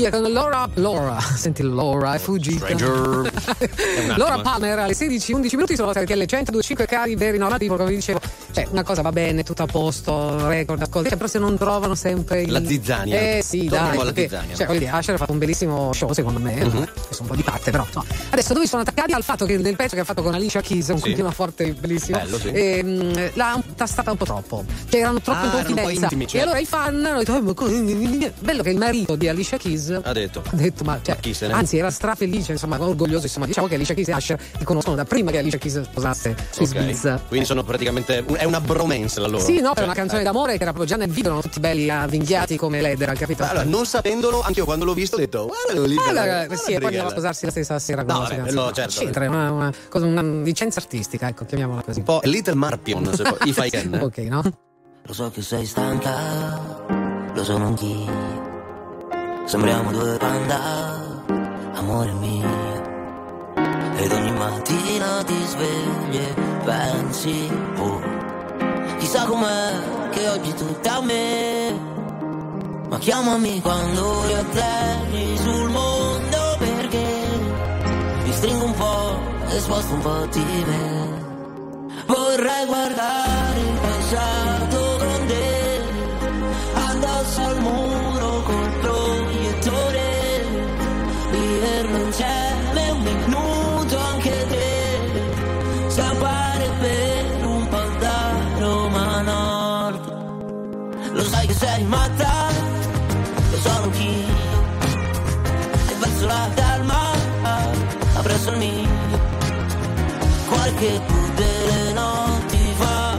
Bastiglia 0.00 0.10
con 0.10 0.32
Laura. 0.32 0.68
Laura, 0.74 1.20
senti 1.20 1.62
Laura, 1.62 2.14
è 2.14 2.18
fuggita. 2.18 2.66
Stranger. 2.66 3.32
Laura 4.16 4.38
eh. 4.38 4.42
Palmer 4.42 4.78
alle 4.78 4.94
16, 4.94 5.32
11 5.32 5.56
minuti 5.56 5.76
sono 5.76 5.90
state 5.90 6.14
le 6.14 6.26
125 6.26 6.86
cari 6.86 7.14
veri 7.16 7.36
normativi, 7.36 7.70
come 7.70 7.88
vi 7.90 7.96
dicevo. 7.96 8.20
Cioè, 8.52 8.66
una 8.70 8.82
cosa 8.82 9.02
va 9.02 9.12
bene, 9.12 9.42
tutto 9.42 9.62
a 9.62 9.66
posto, 9.66 10.46
record, 10.48 10.82
ascolti, 10.82 11.08
cioè, 11.08 11.16
però 11.16 11.28
se 11.28 11.38
non 11.38 11.56
trovano 11.56 11.94
sempre 11.94 12.42
il- 12.42 12.50
La 12.52 12.64
zizzania. 12.64 13.18
Eh 13.36 13.42
sì, 13.44 13.64
Torniamo 13.66 13.86
dai. 13.88 13.96
alla 14.00 14.04
perché, 14.12 14.28
zizzania. 14.28 14.56
Cioè, 14.56 14.66
voglio 14.66 14.78
dire, 14.80 14.90
Asher 14.90 15.14
ha 15.14 15.18
fatto 15.18 15.32
un 15.32 15.38
bellissimo 15.38 15.92
show, 15.92 16.12
secondo 16.12 16.40
me. 16.40 16.54
Mhm. 16.54 16.70
Questo 16.92 17.18
è 17.18 17.20
un 17.22 17.26
po' 17.28 17.36
di 17.36 17.42
parte, 17.42 17.70
però. 17.70 17.84
insomma. 17.86 18.06
Adesso 18.30 18.52
dove 18.54 18.66
sono 18.66 18.82
attaccati 18.82 19.12
al 19.12 19.22
fatto 19.22 19.46
che 19.46 19.56
nel 19.56 19.76
pezzo 19.76 19.94
che 19.94 20.00
ha 20.00 20.04
fatto 20.04 20.22
con 20.22 20.34
Alicia 20.34 20.60
Keys, 20.60 20.88
un 20.88 20.96
Sì. 20.96 21.02
continuo 21.02 21.30
forte 21.30 21.72
bellissimo, 21.72 22.18
Bello, 22.18 22.38
sì. 22.38 22.48
ehm, 22.52 23.30
l'ha 23.34 23.62
tastata 23.76 24.10
un 24.10 24.16
po' 24.16 24.24
troppo. 24.24 24.64
Cioè, 24.88 25.00
erano 25.00 25.20
troppo 25.20 25.38
Ah, 25.40 25.42
in 25.44 25.48
un 25.56 25.64
confidenza. 25.64 26.02
intimi, 26.04 26.24
E 26.24 26.26
certo. 26.28 26.44
allora 26.46 26.58
i 26.60 26.66
fan 26.66 27.04
hanno 27.04 27.18
detto, 27.18 27.36
"Eh, 27.36 27.54
co- 27.54 27.68
bello 28.40 28.62
che 28.62 28.70
il 28.70 28.78
marito 28.78 29.16
di 29.16 29.28
Alicia 29.28 29.56
Keys 29.56 30.00
Ha 30.02 30.12
detto. 30.12 30.42
ha 30.44 30.56
detto, 30.56 30.84
ma, 30.84 30.98
cioè, 31.02 31.14
Ma 31.14 31.20
chi 31.20 31.34
se 31.34 31.46
ne- 31.46 31.52
anzi, 31.52 31.78
era 31.78 31.90
strafelice, 31.90 32.52
insomma, 32.52 32.80
orgoglioso. 32.80 33.26
Insomma, 33.26 33.46
diciamo 33.46 33.66
che 33.66 33.74
Alicia 33.76 33.94
Keys 33.94 34.08
e 34.08 34.12
Asher 34.12 34.40
si 34.58 34.64
conoscono 34.64 34.96
da 34.96 35.04
prima 35.04 35.30
che 35.30 35.38
Alicia 35.38 35.58
Keys 35.58 35.82
sposasse 35.82 36.34
Swiss 36.52 36.70
Ok. 36.70 36.78
Beats. 36.78 37.18
Quindi 37.28 37.46
sono 37.46 37.62
praticamente. 37.64 38.24
È 38.40 38.44
una 38.44 38.60
bromance 38.62 39.20
la 39.20 39.26
loro. 39.26 39.44
Sì, 39.44 39.56
no, 39.60 39.66
Cioè, 39.66 39.74
per 39.74 39.84
una 39.84 39.92
canzone 39.92 40.22
eh. 40.22 40.24
d'amore 40.24 40.56
che 40.56 40.62
era 40.62 40.72
proprio 40.72 40.86
già 40.86 40.96
nel 40.96 41.10
video, 41.10 41.26
erano 41.26 41.42
tutti 41.42 41.60
belli 41.60 41.90
avvinghiati 41.90 42.56
come 42.56 42.80
Leder, 42.80 43.12
capito? 43.12 43.42
Allora, 43.42 43.64
non 43.64 43.84
sapendolo, 43.84 44.40
anche 44.40 44.60
io 44.60 44.64
quando 44.64 44.86
l'ho 44.86 44.94
visto 44.94 45.16
ho 45.16 45.18
detto, 45.18 45.46
guarda 45.46 45.86
lì. 45.86 45.94
Guarda 45.94 46.56
sì, 46.56 46.72
e 46.72 46.78
poi 46.78 46.86
andava 46.88 47.08
a 47.08 47.10
sposarsi 47.10 47.44
la 47.44 47.50
stessa 47.50 47.78
sera 47.78 48.02
con 48.02 48.14
No, 48.14 48.22
la 48.22 48.28
vabbè, 48.28 48.36
canzone. 48.44 48.72
certo. 48.72 49.00
C'entra, 49.00 49.24
è 49.24 49.28
una, 49.28 49.50
una, 49.52 49.72
cosa- 49.90 50.06
una 50.06 50.22
licenza 50.22 50.80
artistica, 50.80 51.28
ecco, 51.28 51.44
chiamiamola 51.44 51.82
così. 51.82 51.98
Un 51.98 52.04
po' 52.06 52.20
Little 52.22 52.54
Marpion, 52.54 53.14
se 53.14 53.22
può- 53.24 53.36
if 53.44 53.58
I 53.62 53.68
can. 53.68 53.98
ok, 54.02 54.16
no? 54.20 54.42
Lo 55.02 55.12
so 55.12 55.30
che 55.30 55.42
sei 55.42 55.66
stanca, 55.66 56.16
lo 57.34 57.44
sono 57.44 57.66
anch'io. 57.66 58.38
Sembriamo 59.44 59.90
due 59.92 60.16
panda, 60.16 61.24
amore 61.74 62.12
mio. 62.12 62.68
Ed 63.96 64.10
ogni 64.12 64.32
mattina 64.32 65.22
ti 65.24 65.34
svegli 65.44 66.16
e 66.16 66.34
pensi, 66.64 67.50
oh, 67.76 68.00
chissà 69.00 69.24
com'è 69.24 70.10
che 70.10 70.28
oggi 70.28 70.54
tutto 70.54 70.88
è 70.88 70.92
a 70.92 71.00
me. 71.00 71.88
Ma 72.88 72.98
chiamami 72.98 73.60
quando 73.60 74.24
riatterri 74.26 75.36
sul 75.38 75.70
mondo 75.70 76.56
perché 76.58 77.06
mi 78.24 78.32
stringo 78.32 78.64
un 78.64 78.74
po' 78.74 79.18
e 79.48 79.58
sposto 79.58 79.94
un 79.94 80.00
po' 80.00 80.26
di 80.30 80.64
me. 80.66 81.18
Vorrei 82.06 82.66
guardare 82.66 83.60
il 83.60 83.78
passato 83.80 84.39
che 110.80 110.98
più 111.06 111.34
delle 111.34 111.92
notti 111.92 112.74
fa 112.78 113.18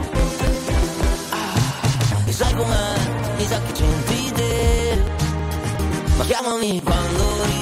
Ah, 1.30 2.18
E 2.26 2.32
sai 2.32 2.54
com'è, 2.54 2.94
mi 3.36 3.44
sa 3.46 3.60
che 3.66 3.72
c'entri 3.72 4.32
te 4.32 5.02
Ma 6.16 6.24
chiamami 6.24 6.82
quando 6.82 7.22
ripasserai 7.44 7.61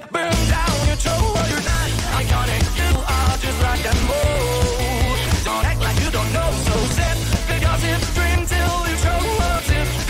it 0.00 0.12
burns 0.12 0.48
down 0.48 0.76
your 0.86 0.96
you're 1.50 1.66
not 1.74 1.88
iconic. 2.20 2.62
You 2.80 2.90
are 3.14 3.36
just. 3.38 3.60
Don't 5.44 5.64
act 5.64 5.80
like 5.80 5.98
you 6.02 6.10
don't 6.10 6.32
know. 6.32 6.50
So 6.66 6.74
the 7.50 7.58
gossip, 7.60 8.00
till 8.46 8.76
you 8.90 8.96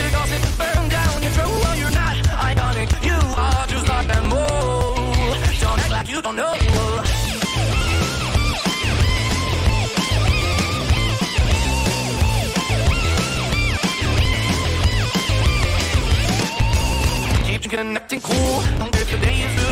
the 0.01 0.09
gossip, 0.11 0.43
burn 0.59 0.89
down 0.89 1.23
your 1.23 1.33
throat. 1.33 1.79
You're 1.79 1.97
not 2.03 2.17
iconic. 2.49 2.89
You 3.05 3.19
are 3.37 3.67
just. 3.67 3.87
Don't 5.61 5.79
act 5.81 5.91
like 5.91 6.09
you 6.09 6.23
don't 6.23 6.37
know. 6.37 6.55
cool. 18.21 18.63
If 18.95 19.11
day 19.21 19.43
is 19.43 19.68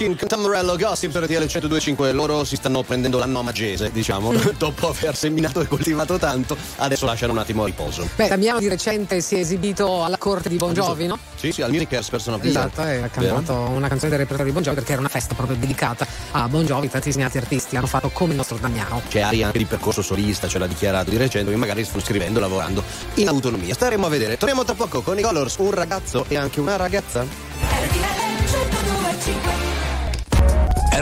Maneskin 0.00 0.16
Cantamorello 0.16 0.76
Gossip 0.76 1.12
per 1.12 1.26
DL 1.26 1.44
1025 1.44 2.12
loro 2.12 2.44
si 2.44 2.56
stanno 2.56 2.82
prendendo 2.82 3.18
l'anno 3.18 3.42
magese 3.42 3.90
diciamo 3.92 4.32
mm. 4.32 4.36
dopo 4.56 4.88
aver 4.88 5.14
seminato 5.14 5.60
e 5.60 5.66
coltivato 5.66 6.16
tanto. 6.16 6.56
Adesso 6.76 7.04
lasciano 7.04 7.32
un 7.32 7.38
attimo 7.38 7.64
a 7.64 7.66
riposo. 7.66 8.08
Beh 8.16 8.28
Damiano 8.28 8.60
di 8.60 8.68
recente 8.68 9.20
si 9.20 9.36
è 9.36 9.40
esibito 9.40 10.02
alla 10.02 10.16
corte 10.16 10.48
di 10.48 10.56
Bon 10.56 10.72
Jovi 10.72 11.06
no? 11.06 11.18
sì 11.34 11.52
sì 11.52 11.60
al 11.62 11.70
Musicers 11.70 12.08
Person 12.08 12.34
of 12.34 12.44
esatto 12.44 12.82
e 12.82 13.02
ha 13.02 13.08
cantato 13.08 13.52
Vero? 13.52 13.70
una 13.70 13.88
canzone 13.88 14.10
del 14.10 14.20
repertorio 14.20 14.46
di 14.46 14.52
Bon 14.52 14.62
Jovi 14.62 14.76
perché 14.76 14.92
era 14.92 15.00
una 15.00 15.10
festa 15.10 15.34
proprio 15.34 15.56
dedicata 15.58 16.06
a 16.32 16.48
Bon 16.48 16.64
Jovi. 16.64 16.88
Tantissimi 16.88 17.24
altri 17.24 17.38
artisti 17.38 17.76
hanno 17.76 17.86
fatto 17.86 18.08
come 18.08 18.30
il 18.30 18.36
nostro 18.36 18.56
Damiano. 18.56 19.02
C'è 19.06 19.20
aria 19.20 19.46
anche 19.46 19.58
di 19.58 19.66
percorso 19.66 20.00
solista 20.00 20.48
ce 20.48 20.58
l'ha 20.58 20.66
dichiarato 20.66 21.10
di 21.10 21.18
recente 21.18 21.50
che 21.50 21.56
magari 21.56 21.84
sto 21.84 22.00
scrivendo 22.00 22.40
lavorando 22.40 22.82
in 23.14 23.28
autonomia. 23.28 23.74
Staremo 23.74 24.06
a 24.06 24.08
vedere. 24.08 24.38
Torniamo 24.38 24.64
tra 24.64 24.74
poco 24.74 25.02
con 25.02 25.18
i 25.18 25.22
Colors 25.22 25.56
un 25.58 25.72
ragazzo 25.72 26.24
e 26.28 26.36
anche 26.36 26.60
una 26.60 26.76
ragazza. 26.76 27.22
RTL 27.22 28.19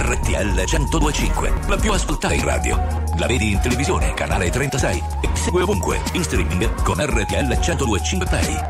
RTL 0.01 0.63
1025, 0.65 1.55
la 1.67 1.77
più 1.77 1.91
ascoltata 1.91 2.33
in 2.33 2.45
radio. 2.45 2.77
La 3.17 3.27
vedi 3.27 3.51
in 3.51 3.61
televisione, 3.61 4.15
canale 4.15 4.49
36 4.49 5.03
e 5.23 5.29
segui 5.33 5.63
ovunque, 5.63 6.01
in 6.13 6.23
streaming 6.23 6.83
con 6.83 7.05
RTL 7.05 7.59
1025 7.59 8.27
Play. 8.27 8.61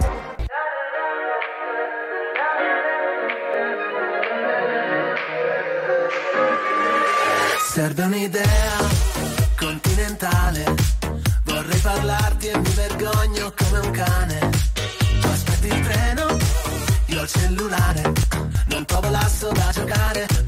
Serve 7.73 8.03
un'idea 8.05 8.79
continentale, 9.55 10.75
vorrei 11.45 11.79
parlarti 11.81 12.47
e 12.47 12.59
mi 12.59 12.71
vergogno 12.71 13.53
come 13.55 13.79
un 13.87 13.91
cane. 13.91 14.51
Tu 15.21 15.27
aspetti 15.27 15.67
il 15.67 15.81
treno, 15.83 16.37
io 17.07 17.21
il 17.21 17.29
cellulare, 17.29 18.13
non 18.69 18.87
trovo 18.87 19.11
l'asso 19.11 19.53
da 19.53 19.71
giocare 19.75 20.48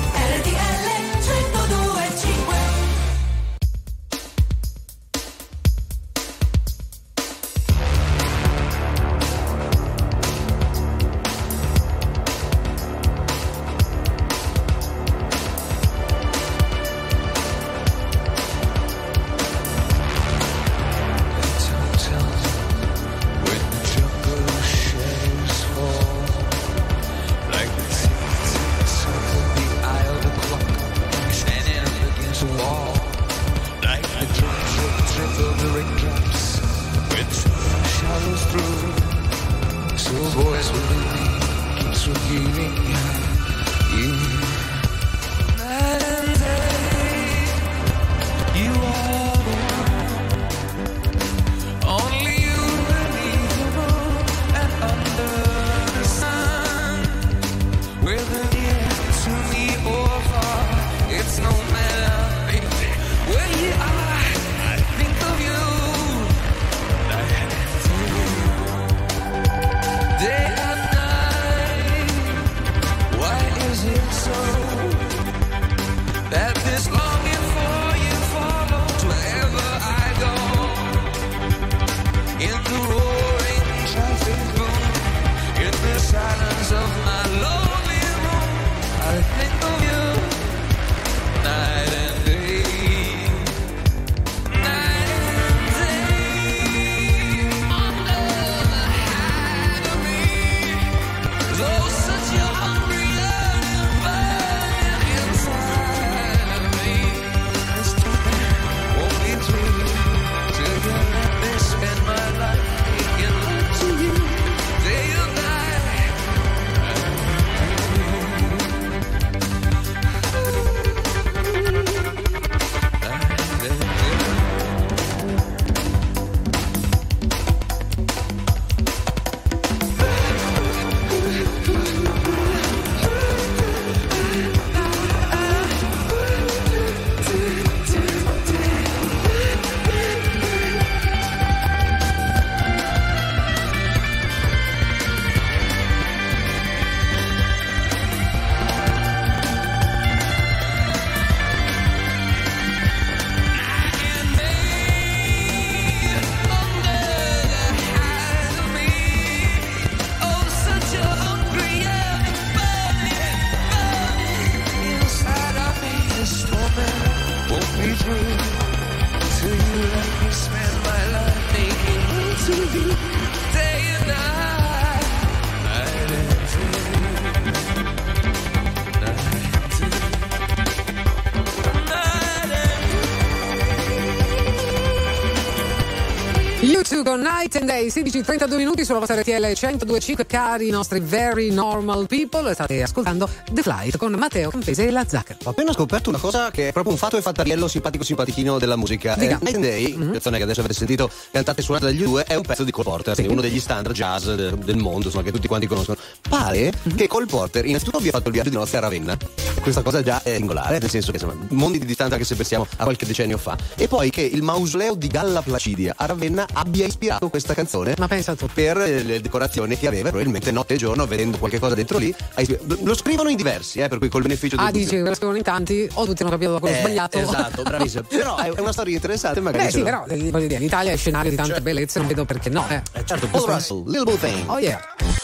Con 187.11 187.19
Night 187.19 187.57
and 187.57 187.65
Day, 187.65 187.87
16-32 187.87 188.55
minuti 188.55 188.85
sulla 188.85 188.99
vostra 188.99 189.19
RTL 189.19 189.33
1025, 189.33 190.25
cari 190.25 190.69
nostri 190.69 191.01
very 191.01 191.51
normal 191.51 192.07
people. 192.07 192.53
State 192.53 192.81
ascoltando 192.81 193.27
The 193.51 193.61
Flight 193.61 193.97
con 193.97 194.13
Matteo 194.13 194.49
Campese 194.49 194.87
e 194.87 194.91
la 194.91 195.05
Zacca. 195.05 195.35
Ho 195.43 195.49
appena 195.49 195.73
scoperto 195.73 196.07
una 196.07 196.19
cosa 196.19 196.51
che 196.51 196.69
è 196.69 196.71
proprio 196.71 196.93
un 196.93 196.97
fatto 196.97 197.17
e 197.17 197.21
fattariello 197.21 197.67
simpatico 197.67 198.05
simpatichino 198.05 198.59
della 198.59 198.77
musica. 198.77 199.15
Dica. 199.15 199.35
Eh, 199.35 199.39
Night 199.41 199.55
and 199.55 199.63
Day, 199.65 200.11
canzone 200.11 200.37
che 200.37 200.43
adesso 200.43 200.61
avete 200.61 200.73
sentito 200.73 201.11
cantate 201.31 201.59
e 201.59 201.63
suonate 201.63 201.87
dagli 201.87 202.01
due, 202.01 202.23
è 202.23 202.35
un 202.35 202.43
pezzo 202.43 202.63
di 202.63 202.71
Cole 202.71 202.85
Porter, 202.85 203.13
quindi 203.15 203.33
uno 203.33 203.41
degli 203.41 203.59
standard 203.59 203.93
jazz 203.93 204.29
de- 204.29 204.57
del 204.57 204.77
mondo, 204.77 205.07
insomma, 205.07 205.25
che 205.25 205.33
tutti 205.33 205.49
quanti 205.49 205.67
conoscono. 205.67 205.97
Pare 206.29 206.71
che 206.95 207.07
Cole 207.07 207.25
Porter 207.25 207.65
innanzitutto 207.65 207.97
abbia 207.97 208.11
fatto 208.11 208.27
il 208.27 208.33
viaggio 208.35 208.51
di 208.51 208.55
nozze 208.55 208.77
a 208.77 208.79
Ravenna. 208.79 209.17
Questa 209.59 209.81
cosa 209.81 210.01
già 210.01 210.23
è 210.23 210.35
singolare, 210.35 210.79
nel 210.79 210.89
senso 210.89 211.11
che 211.11 211.17
insomma, 211.21 211.45
mondi 211.49 211.77
di 211.77 211.85
distanza 211.85 212.13
anche 212.13 212.25
se 212.25 212.35
pensiamo 212.35 212.65
a 212.77 212.83
qualche 212.83 213.05
decennio 213.05 213.37
fa. 213.37 213.57
E 213.75 213.89
poi 213.89 214.09
che 214.09 214.21
il 214.21 214.41
mausoleo 214.43 214.95
di 214.95 215.07
Galla 215.07 215.41
Placidia 215.41 215.93
a 215.97 216.05
Ravenna 216.05 216.47
abbia 216.53 216.85
ispirato 216.85 217.00
questa 217.29 217.53
canzone 217.55 217.95
Ma 217.97 218.07
pensa 218.07 218.35
tu. 218.35 218.47
per 218.53 218.77
eh, 218.77 219.01
le 219.03 219.21
decorazioni 219.21 219.77
che 219.77 219.87
aveva, 219.87 220.09
probabilmente 220.09 220.51
notte 220.51 220.75
e 220.75 220.77
giorno, 220.77 221.05
vedendo 221.07 221.37
qualche 221.37 221.59
cosa 221.59 221.73
dentro 221.73 221.97
lì. 221.97 222.13
ispirato- 222.37 222.77
Lo 222.83 222.95
scrivono 222.95 223.29
in 223.29 223.35
diversi, 223.35 223.79
eh, 223.79 223.87
per 223.87 223.97
cui 223.97 224.09
col 224.09 224.21
beneficio 224.21 224.55
di 224.55 224.63
Ah, 224.63 224.71
dici, 224.71 224.95
ve 224.97 225.09
lo 225.09 225.15
scrivono 225.15 225.37
in 225.37 225.43
tanti, 225.43 225.89
o 225.93 226.05
tutti 226.05 226.21
hanno 226.21 226.31
capito 226.31 226.51
da 226.53 226.59
quello 226.59 226.75
Eh, 226.75 226.79
sbagliato. 226.79 227.17
Esatto, 227.17 227.63
bravissimo. 227.63 228.03
Però 228.07 228.37
è 228.37 228.49
una 228.59 228.71
storia 228.71 228.93
interessante, 228.95 229.39
magari. 229.39 229.65
Beh, 229.65 229.71
sì, 229.71 229.81
però 229.81 230.05
eh, 230.07 230.29
voglio 230.29 230.47
dire, 230.47 230.59
l'Italia 230.59 230.91
è 230.91 230.97
scenario 230.97 231.29
di 231.31 231.35
tante 231.35 231.61
bellezze, 231.61 231.99
non 231.99 232.07
vedo 232.07 232.25
perché 232.25 232.49
no. 232.49 232.65
Eh. 232.69 232.81
Certo, 233.03 233.27
Paul 233.27 233.45
Russell, 233.49 233.83
Little 233.87 234.03
Boo 234.03 234.15
Thing. 234.17 234.49
Oh 234.49 234.57
yeah. 234.59 234.79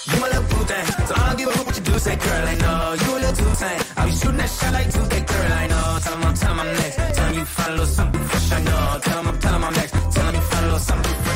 You 0.05 0.19
my 0.19 0.27
little 0.27 0.41
boo 0.47 0.63
thing, 0.65 0.85
so 1.05 1.13
I 1.13 1.17
don't 1.19 1.35
give 1.37 1.51
a 1.53 1.61
what 1.63 1.75
you 1.75 1.83
do. 1.83 1.99
Say, 1.99 2.15
girl, 2.17 2.47
I 2.47 2.55
know 2.55 2.93
you 2.93 3.15
a 3.15 3.19
little 3.19 3.33
too 3.35 3.55
tame. 3.57 3.83
I'll 3.97 4.05
be 4.05 4.11
shooting 4.15 4.37
that 4.37 4.49
shot 4.49 4.71
like 4.71 4.89
2K, 4.89 5.25
girl, 5.25 5.51
I 5.51 5.67
know. 5.67 5.99
Tell 6.01 6.13
'em 6.13 6.23
I'm, 6.23 6.33
tell 6.33 6.51
'em 6.51 6.59
I'm 6.59 6.73
next. 6.73 6.95
Tell 7.13 7.25
'em 7.27 7.33
you 7.33 7.45
find 7.45 7.69
a 7.69 7.71
little 7.73 7.87
something 7.93 8.23
fresh, 8.27 8.51
I 8.51 8.61
know. 8.63 8.99
Tell 9.01 9.17
'em 9.19 9.27
I'm, 9.27 9.37
tell 9.39 9.53
'em 9.55 9.63
I'm 9.63 9.73
next. 9.73 9.93
Tell 10.13 10.27
'em 10.27 10.35
you 10.35 10.41
find 10.41 10.63
a 10.63 10.67
little 10.67 10.79
something 10.79 11.13
fresh, 11.13 11.26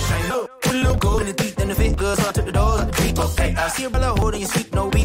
Gold 1.02 1.22
in 1.22 1.28
the 1.28 1.34
teeth 1.34 1.60
and 1.60 1.70
the 1.72 1.76
fit 1.76 2.00
so 2.00 2.30
I 2.30 2.32
took 2.32 2.46
the 2.46 2.52
doors 2.52 2.80
out 2.82 2.88
the 2.88 2.94
creek. 2.94 3.20
Okay, 3.20 3.56
I 3.56 3.68
see 3.70 3.86
a 3.86 3.90
brother 3.90 4.14
holding 4.20 4.42
your 4.42 4.50
sweet, 4.50 4.74
no 4.74 4.88
weed. 4.88 5.02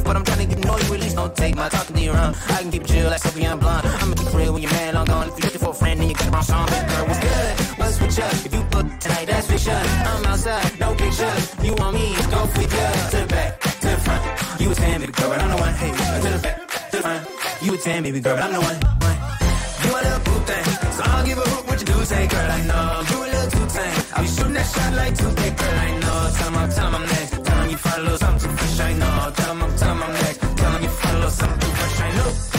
don't 1.16 1.36
take 1.36 1.56
my 1.56 1.68
talking 1.68 1.96
to 1.96 2.02
your 2.02 2.16
own. 2.16 2.34
I 2.48 2.62
can 2.62 2.70
keep 2.70 2.82
it 2.82 2.88
chill 2.88 3.10
like 3.10 3.20
Sophie 3.20 3.44
and 3.44 3.58
Blonde. 3.58 3.86
I'ma 3.86 4.14
keep 4.14 4.32
real 4.34 4.52
when 4.52 4.62
your 4.62 4.70
man 4.72 4.94
long 4.94 5.06
gone. 5.06 5.28
If 5.28 5.34
you're 5.38 5.46
looking 5.46 5.60
for 5.60 5.70
a 5.70 5.74
friend, 5.74 6.00
then 6.00 6.08
you 6.08 6.14
got 6.14 6.32
wrong 6.32 6.42
song. 6.42 6.66
Girl, 6.68 7.06
what's 7.08 7.20
good? 7.20 7.60
What's 7.78 8.00
with 8.00 8.18
you? 8.18 8.24
If 8.46 8.52
you 8.54 8.62
book 8.74 8.86
tonight, 9.00 9.26
that's 9.26 9.46
fiction. 9.48 9.74
I'm 9.74 10.24
outside, 10.26 10.78
no 10.78 10.94
pictures. 10.94 11.44
You 11.64 11.74
want 11.74 11.94
me? 11.94 12.06
Go 12.30 12.40
with 12.42 12.72
you. 12.78 12.88
To 13.10 13.16
the 13.22 13.26
back, 13.28 13.60
to 13.60 13.88
the 13.88 13.96
front. 14.06 14.60
You 14.60 14.70
a 14.70 14.74
10, 14.74 15.00
baby 15.00 15.12
girl, 15.12 15.28
but 15.30 15.40
I'm 15.42 15.50
the 15.50 15.56
one. 15.56 15.74
Hey, 15.74 15.90
to 15.90 16.28
the 16.36 16.40
back, 16.42 16.90
to 16.90 16.96
the 16.96 17.02
front. 17.02 17.28
You 17.62 17.74
a 17.74 17.78
10, 17.78 18.02
baby 18.02 18.20
girl, 18.20 18.36
but 18.36 18.44
I'm 18.44 18.52
the 18.52 18.60
one. 18.60 18.78
You 19.40 19.45
a 19.96 20.02
little 20.04 20.20
boo 20.26 20.38
thing, 20.48 20.64
so 20.96 21.02
I 21.04 21.08
don't 21.16 21.26
give 21.26 21.38
a 21.38 21.46
hoot 21.50 21.66
what 21.68 21.78
you 21.80 21.86
do. 21.86 22.04
Say, 22.04 22.26
girl, 22.26 22.50
I 22.58 22.60
know 22.70 22.86
you 23.10 23.18
a 23.24 23.28
little 23.32 23.50
too 23.54 23.66
tame. 23.74 23.94
I'll 24.14 24.22
be 24.22 24.28
shooting 24.28 24.52
that 24.58 24.66
shot 24.74 24.92
like 24.94 25.14
2K, 25.20 25.42
girl, 25.60 25.78
I 25.86 25.90
know. 26.02 26.18
Tell 26.36 26.48
'em 26.48 26.56
I'm, 26.56 26.70
tell 26.76 26.94
I'm 26.96 27.04
next. 27.06 27.32
Tell 27.46 27.58
'em 27.62 27.70
you 27.70 27.78
find 27.78 28.00
a 28.00 28.02
little 28.02 28.18
something 28.18 28.56
fresh, 28.56 28.80
I 28.80 28.92
know. 29.00 29.32
Tell 29.36 29.50
'em 29.50 29.62
I'm, 29.62 29.76
tell 29.76 30.02
I'm 30.04 30.12
next. 30.12 30.38
Tell 30.58 30.74
'em 30.74 30.82
you 30.82 30.88
find 31.00 31.16
a 31.16 31.18
little 31.18 31.30
something 31.30 31.72
fresh, 31.78 32.00
I 32.00 32.10
know. 32.16 32.55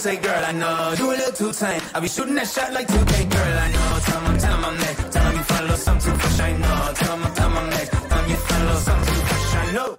Say, 0.00 0.16
girl, 0.16 0.44
I 0.44 0.52
know. 0.52 0.94
You 0.98 1.10
a 1.10 1.16
little 1.16 1.32
too 1.32 1.52
tame. 1.52 1.80
I'll 1.94 2.00
be 2.00 2.08
shooting 2.08 2.34
that 2.34 2.48
shot 2.48 2.72
like 2.72 2.86
2K, 2.86 3.28
girl, 3.30 3.58
I 3.58 3.68
know. 3.72 3.98
Tell 4.04 4.18
'em 4.18 4.26
I'm, 4.26 4.38
tell 4.38 4.54
'em 4.54 4.64
I'm 4.64 4.76
next. 4.78 5.10
Tell 5.12 5.26
'em 5.26 5.34
you 5.36 5.44
find 5.44 5.60
a 5.60 5.62
little 5.62 5.78
something 5.78 6.16
fresh, 6.18 6.40
I 6.40 6.52
know. 6.52 6.92
Tell 6.94 7.12
'em 7.12 7.24
I'm, 7.24 7.32
tell 7.32 7.50
'em 7.50 7.56
I'm 7.56 7.68
next. 7.68 7.90
Tell 8.08 8.18
'em 8.18 8.30
you 8.30 8.36
find 8.36 8.62
a 8.62 8.66
little 8.66 8.82
something 8.82 9.20
fresh, 9.26 9.54
I 9.54 9.72
know. 9.72 9.98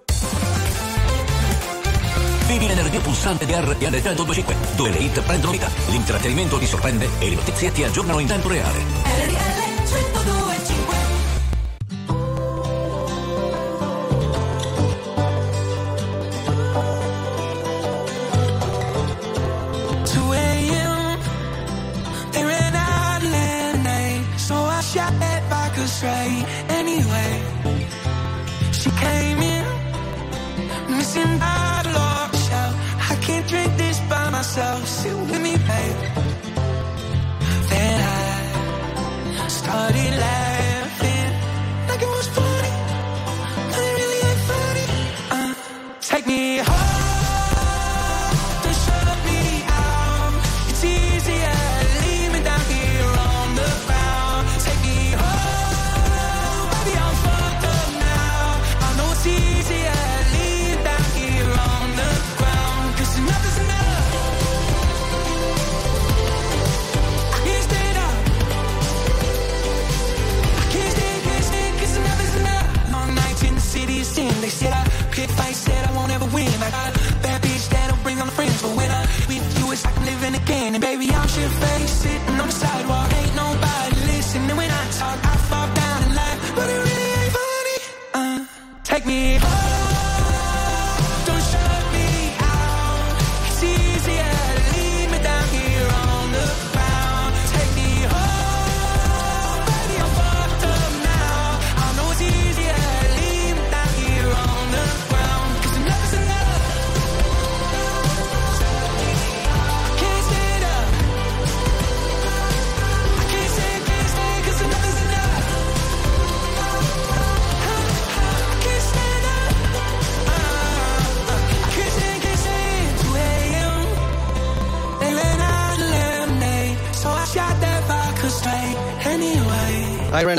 Vivi 2.46 2.66
l'energia 2.66 3.00
pulsante 3.00 3.44
di 3.44 3.52
RTL 3.52 4.00
1025, 4.00 4.56
dove 4.76 4.90
le 4.90 4.98
hit 4.98 5.20
prendono 5.20 5.52
vita, 5.52 5.68
l'intrattenimento 5.88 6.58
ti 6.58 6.66
sorprende 6.66 7.08
e 7.18 7.28
le 7.28 7.34
notizie 7.34 7.72
ti 7.72 7.84
aggiornano 7.84 8.20
in 8.20 8.26
tempo 8.26 8.48
reale. 8.48 8.78
RTL 8.78 9.47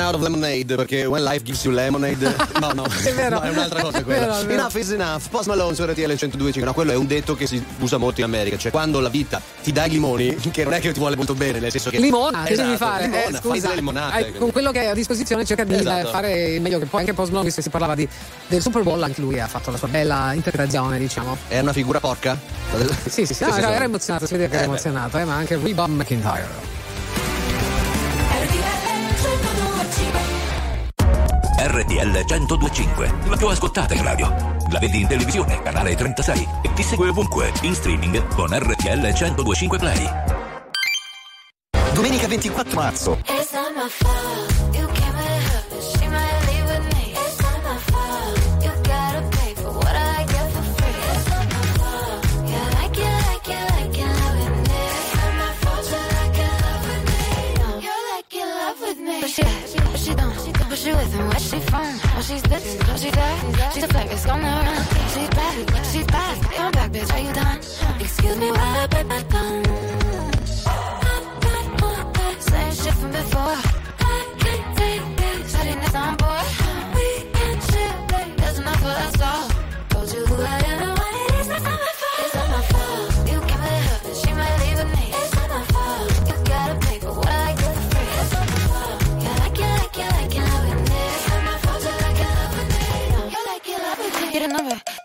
out 0.10 0.16
of 0.16 0.22
lemonade 0.22 0.76
perché 0.76 1.06
when 1.06 1.24
life 1.24 1.44
gives 1.44 1.64
you 1.64 1.74
lemonade. 1.74 2.18
No, 2.60 2.72
no, 2.74 2.84
È 2.86 3.14
vero. 3.14 3.38
no, 3.40 3.42
è 3.42 3.50
un'altra 3.50 3.82
cosa 3.82 4.00
È 4.00 4.04
quella. 4.04 4.20
vero, 4.26 4.38
è 4.40 4.46
vero. 4.46 4.60
Enough 4.62 4.76
is 4.76 4.90
enough. 4.92 5.22
Post 5.30 5.48
Malone 5.48 5.76
su 5.76 5.84
RTL 5.86 6.02
102.5. 6.12 6.64
No, 6.64 6.74
quello 6.74 6.92
è 6.92 6.96
un 6.96 7.08
detto 7.08 7.36
che 7.36 7.48
si 7.48 7.64
usa 7.80 7.98
molto 7.98 8.20
in 8.20 8.26
America. 8.26 8.58
Cioè, 8.58 8.72
quando 8.72 9.00
la 9.00 9.08
vita 9.10 9.42
ti 9.64 9.72
dà 9.72 9.86
i 9.86 9.90
limoni, 9.92 10.36
che 10.52 10.64
non 10.66 10.74
è 10.74 10.80
che 10.82 10.92
ti 10.92 11.00
vuole 11.00 11.16
molto 11.16 11.36
bene, 11.36 11.60
nel 11.60 11.72
senso 11.72 11.90
che. 11.90 12.00
Limona, 12.00 12.44
che 12.44 12.54
Esatto, 12.54 12.66
devi 12.68 12.78
fare? 12.78 13.04
Limona, 13.06 13.28
Eh, 13.30 13.42
scusa, 13.42 13.74
limonate. 13.74 14.16
hai- 14.16 14.34
con 14.34 14.52
quello 14.52 14.72
che 14.72 14.80
hai 14.80 14.88
a 14.88 14.94
disposizione 14.94 15.46
cerca 15.46 15.64
di 15.64 15.76
Esatto. 15.76 16.08
eh, 16.08 16.12
fare 16.12 16.48
il 16.56 16.62
meglio 16.62 16.80
che 16.80 16.86
puoi. 16.86 17.02
Anche 17.02 17.14
Post 17.14 17.30
Malone, 17.30 17.46
visto 17.46 17.60
che 17.62 17.66
si 17.68 17.72
parlava 17.72 17.96
di- 17.96 18.08
del 18.48 18.62
Super 18.62 18.84
Bowl, 18.84 19.02
anche 19.02 19.22
lui 19.22 19.40
ha 19.40 19.48
fatto 19.48 19.72
la 19.72 19.78
sua 19.78 19.88
bella 19.88 20.34
interpretazione, 20.34 20.98
diciamo. 21.00 21.38
È 21.48 21.60
una 21.60 21.74
figura 21.74 22.00
porca? 22.02 22.38
Sì, 23.08 23.26
sì, 23.26 23.34
sì, 23.34 23.46
no, 23.46 23.56
era 23.56 23.84
emozionato, 23.86 24.26
si 24.26 24.34
vede 24.34 24.48
che 24.50 24.56
era 24.56 24.64
Eh, 24.64 24.68
emozionato, 24.68 25.18
eh, 25.18 25.24
ma 25.24 25.36
anche 25.36 25.58
Reba 25.62 25.88
McIntyre. 25.88 26.78
RTL 31.62 32.24
1025, 32.26 33.14
la 33.28 33.36
più 33.36 33.48
ascoltata 33.48 33.94
in 33.94 34.02
radio. 34.02 34.30
La 34.70 34.80
vedi 34.80 35.02
in 35.02 35.08
televisione, 35.08 35.62
canale 35.62 35.94
36 35.94 36.48
e 36.62 36.74
ti 36.74 36.82
segue 36.82 37.10
ovunque, 37.10 37.52
in 37.64 37.76
streaming 37.76 38.34
con 38.34 38.48
RTL 38.58 39.02
1025 39.02 39.78
Play. 39.78 40.10
Domenica 41.94 42.28
24 42.28 42.76
marzo. 42.80 43.20
She 60.80 60.92
with 60.92 61.14
him. 61.14 61.28
Where 61.28 61.40
she 61.40 61.60
from? 61.60 62.00
Oh, 62.16 62.22
she's 62.22 62.42
this. 62.44 62.78
Oh, 62.88 62.96
she's 62.96 63.12
that. 63.12 63.74
She's 63.74 63.84
a 63.84 63.88
flag. 63.90 64.08
It's 64.12 64.26
gonna 64.26 64.44
run. 64.44 64.86
She's 65.14 65.30
back. 65.30 65.56
She's 65.92 66.08
back. 66.08 66.42
Come 66.56 66.72
back, 66.72 66.92
bitch. 66.92 67.12
Are 67.14 67.20
you 67.20 67.34
done? 67.34 67.58
Excuse 68.00 68.38
me 68.38 68.50
while 68.50 68.80
I 68.84 68.88
bite 68.88 69.08
my 69.08 69.22
tongue. 69.24 69.66
Same 72.40 72.74
shit 72.82 72.94
from 72.94 73.12
before. 73.12 73.58
I 74.00 74.36
can't 74.40 74.78
take 74.78 75.18
this. 75.18 75.52
Shutting 75.52 75.80
this 75.82 75.96
on 75.96 76.16
board. 76.16 76.29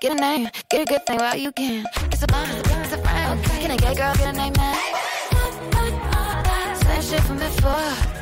Get 0.04 0.18
a 0.18 0.20
name, 0.20 0.48
get 0.68 0.82
a 0.82 0.84
good 0.84 1.06
thing 1.06 1.18
while 1.18 1.36
you 1.36 1.50
can. 1.52 1.86
It's 2.12 2.22
a 2.22 2.26
blind, 2.26 2.50
it's 2.58 2.92
a 2.92 2.98
friend. 2.98 3.40
Okay. 3.40 3.62
Can 3.62 3.70
a 3.70 3.76
gay 3.76 3.94
girl 3.94 4.14
get 4.14 4.34
a 4.34 4.36
name 4.36 4.52
now? 4.52 4.74
Same 6.74 7.02
shit 7.02 7.22
from 7.22 7.38
before. 7.38 8.13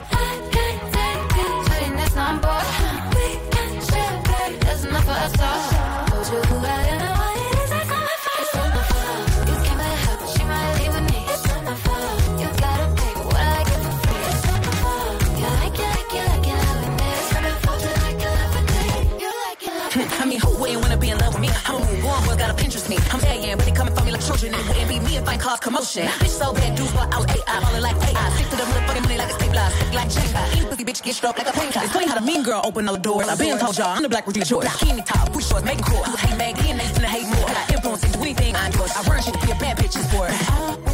For. 24.53 24.61
It 24.61 24.69
wouldn't 24.69 24.89
be 24.89 24.99
me 25.01 25.17
if 25.17 25.29
I 25.29 25.33
ain't 25.33 25.43
cause 25.43 25.61
commotion. 25.61 26.07
Bitch 26.07 26.29
so 26.29 26.53
bad, 26.53 26.77
dudes 26.77 26.93
want 26.95 27.13
out 27.15 27.29
AI, 27.31 27.61
falling 27.61 27.83
like 27.83 27.97
AI. 27.97 28.31
Stick 28.37 28.49
to 28.51 28.57
the 28.57 28.63
motherfucking 28.65 29.03
money 29.03 29.19
like 29.19 29.31
a 29.31 29.35
stapler, 29.35 29.69
stick 29.71 29.95
like 29.95 30.09
Jenga. 30.09 30.57
Any 30.57 30.67
pussy 30.67 30.85
bitch 30.85 31.03
get 31.03 31.15
struck 31.15 31.39
like 31.39 31.49
a 31.49 31.53
painter. 31.53 31.81
It's 31.83 31.93
funny 31.93 32.07
how 32.07 32.15
the 32.15 32.27
mean 32.27 32.43
girl 32.43 32.63
open 32.65 32.89
all 32.89 32.95
the 32.95 33.01
doors. 33.01 33.29
I 33.29 33.37
been 33.37 33.59
told 33.59 33.77
y'all 33.79 33.89
I'm 33.89 34.03
the 34.03 34.09
black 34.09 34.27
Regina 34.27 34.45
George. 34.47 34.67
Bikini 34.67 35.05
top, 35.05 35.33
push 35.33 35.49
shorts, 35.49 35.65
making 35.65 35.85
cool. 35.85 36.05
You 36.07 36.17
hate 36.17 36.37
Meg, 36.37 36.59
and 36.59 36.81
they 36.81 36.85
finna 36.85 37.11
hate 37.11 37.27
more. 37.27 37.49
I 37.49 37.73
influence 37.73 38.05
into 38.05 38.19
anything 38.21 38.57
I 38.57 38.67
endorse. 38.67 38.97
I 38.97 39.03
run 39.09 39.23
shit 39.23 39.35
to 39.35 39.47
be 39.47 39.53
a 39.53 39.57
bad 39.57 39.79
bitch 39.79 39.97
sport. 39.99 40.31
I 40.31 40.91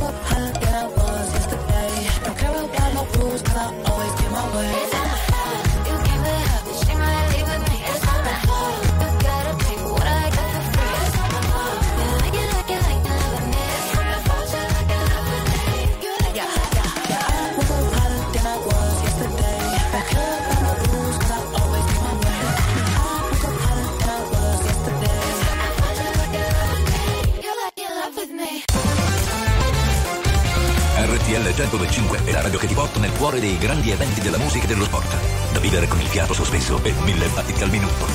1025 31.59 32.21
è 32.23 32.31
la 32.31 32.41
radio 32.41 32.57
che 32.57 32.69
ti 32.69 32.75
porta 32.75 33.01
nel 33.01 33.11
cuore 33.11 33.41
dei 33.41 33.59
grandi 33.59 33.91
eventi 33.91 34.21
della 34.21 34.39
musica 34.39 34.63
e 34.63 34.69
dello 34.69 34.85
sport. 34.85 35.13
Da 35.53 35.59
vivere 35.59 35.89
con 35.89 36.01
il 36.01 36.07
fiato 36.07 36.33
sospeso 36.33 36.81
e 36.85 36.93
mille 37.03 37.27
battiti 37.27 37.61
al 37.65 37.71
minuto. 37.71 38.07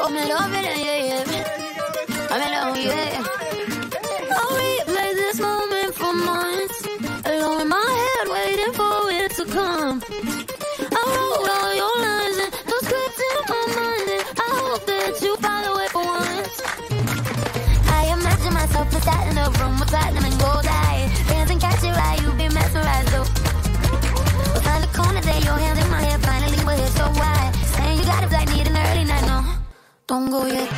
Oh, 0.00 0.08
me 0.08 0.26
love 0.26 0.58
it, 0.58 0.76
yeah, 0.78 0.96
yeah. 1.04 1.50
I'm 2.30 2.40
in 2.40 2.50
love, 2.50 2.78
yeah. 2.78 3.29
oh 30.28 30.70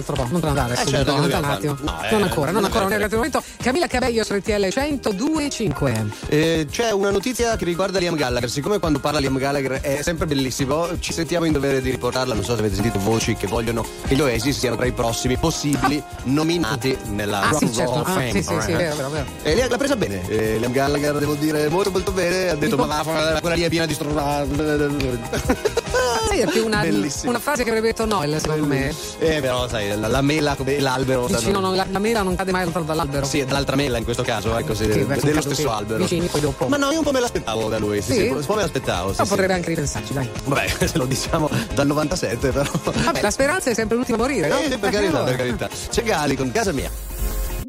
altro 0.00 0.14
po', 0.14 0.28
non 0.30 0.42
andare. 0.44 0.74
Eh, 0.74 0.86
certo, 0.86 1.16
non 1.16 1.24
un 1.24 1.32
attimo. 1.44 1.76
No, 1.80 2.02
eh, 2.02 2.10
non 2.10 2.22
ancora, 2.22 2.50
non 2.50 2.54
non 2.60 2.64
ancora, 2.64 2.82
non 2.84 2.92
è 2.92 2.94
arrivato 2.94 3.14
il 3.14 3.20
momento. 3.20 3.42
Camilla 3.62 3.86
Cabello 3.86 4.24
su 4.24 4.34
RTL 4.34 4.68
1025. 4.74 6.06
Eh, 6.28 6.66
c'è 6.70 6.90
una 6.90 7.10
notizia 7.10 7.56
che 7.56 7.64
riguarda 7.64 7.98
Liam 7.98 8.14
Gallagher. 8.16 8.50
Siccome 8.50 8.78
quando 8.78 8.98
parla 8.98 9.18
Liam 9.20 9.36
Gallagher 9.38 9.80
è 9.80 10.02
sempre 10.02 10.26
bellissimo, 10.26 10.98
ci 10.98 11.12
sentiamo 11.12 11.44
in 11.46 11.52
dovere 11.52 11.80
di 11.80 11.90
riportarla. 11.90 12.34
Non 12.34 12.44
so 12.44 12.54
se 12.54 12.60
avete 12.60 12.74
sentito 12.74 12.98
voci 12.98 13.34
che 13.34 13.46
vogliono 13.46 13.84
che 14.06 14.14
gli 14.14 14.20
Oasis 14.20 14.58
siano 14.58 14.76
tra 14.76 14.86
i 14.86 14.92
prossimi 14.92 15.36
possibili 15.36 16.02
nominati 16.24 16.96
nella 17.06 17.40
Ah, 17.40 17.48
Rock 17.50 17.58
sì, 17.58 17.64
and 17.64 17.74
certo. 17.74 17.92
Of 17.92 18.08
Ah, 18.08 18.12
Fame. 18.12 18.30
sì, 18.32 18.42
sì, 18.42 18.60
sì, 18.60 18.72
vero, 18.72 18.96
vero, 18.96 19.08
vero. 19.10 19.26
E 19.42 19.54
lei 19.54 19.68
l'ha 19.68 19.76
presa 19.76 19.96
bene. 19.96 20.28
Eh, 20.28 20.58
Liam 20.58 20.72
Gallagher, 20.72 21.18
devo 21.18 21.34
dire, 21.34 21.68
molto 21.68 21.90
molto 21.90 22.12
bene. 22.12 22.50
Ha 22.50 22.54
detto, 22.56 22.76
ma 22.76 23.02
va, 23.02 23.38
quella 23.40 23.54
lì 23.56 23.62
è 23.62 23.68
piena 23.68 23.86
di 23.86 23.94
stronzate. 23.94 24.48
Sì, 26.40 26.46
è 26.48 26.50
più 26.50 26.64
una, 26.64 26.82
una 27.24 27.38
frase 27.38 27.62
che 27.62 27.68
avrebbe 27.68 27.88
detto 27.88 28.04
Noel, 28.06 28.40
secondo 28.40 28.66
me. 28.66 28.94
Eh, 29.18 29.40
però, 29.40 29.68
sai, 29.68 29.98
la, 29.98 30.08
la 30.08 30.20
mela 30.22 30.54
come 30.54 30.78
l'albero. 30.80 31.26
Dici, 31.26 31.40
stanno- 31.40 31.60
no, 31.60 31.68
no, 31.68 31.74
la, 31.74 31.86
la 31.90 31.98
mela 31.98 32.22
non 32.22 32.36
cade 32.36 32.50
mai 32.52 32.64
lontano 32.64 32.84
dall'albero. 32.84 33.26
Sì, 33.26 33.44
dall'altra 33.44 33.76
mela 33.76 33.98
in 33.98 34.04
questo 34.04 34.22
caso, 34.22 34.56
ecco, 34.56 34.74
sì, 34.74 34.84
Sì, 34.84 35.04
dello 35.04 35.06
caduti 35.14 35.40
stesso 35.40 35.70
albero. 35.70 35.98
vicini, 35.98 36.26
poi 36.26 36.40
dopo. 36.40 36.66
Ma 36.68 36.76
no, 36.76 36.90
io 36.90 36.98
un 36.98 37.04
po' 37.04 37.12
me 37.12 37.20
l'aspettavo 37.20 37.68
da 37.68 37.78
lui, 37.78 38.00
sì, 38.02 38.12
Sì? 38.12 38.18
sì, 38.20 38.26
un 38.28 38.44
po' 38.44 38.54
me 38.54 38.62
l'aspettavo. 38.62 39.10
Sì, 39.12 39.18
Ma 39.18 39.24
sì. 39.24 39.30
potrebbe 39.30 39.52
anche 39.52 39.68
ripensarci, 39.68 40.12
dai. 40.12 40.28
Vabbè, 40.44 40.68
se 40.86 40.98
lo 40.98 41.04
diciamo 41.04 41.48
dal 41.74 41.86
97, 41.86 42.48
però. 42.50 42.70
Vabbè, 42.82 43.20
la 43.20 43.30
speranza 43.30 43.70
è 43.70 43.74
sempre 43.74 43.96
l'ultima 43.96 44.16
a 44.18 44.20
morire, 44.20 44.48
no? 44.48 44.58
Eh, 44.58 44.78
per 44.78 44.90
carità, 44.90 45.22
per 45.22 45.36
carità. 45.36 45.68
C'è 45.90 46.02
Gali 46.02 46.36
con 46.36 46.50
casa 46.52 46.72
mia. 46.72 46.90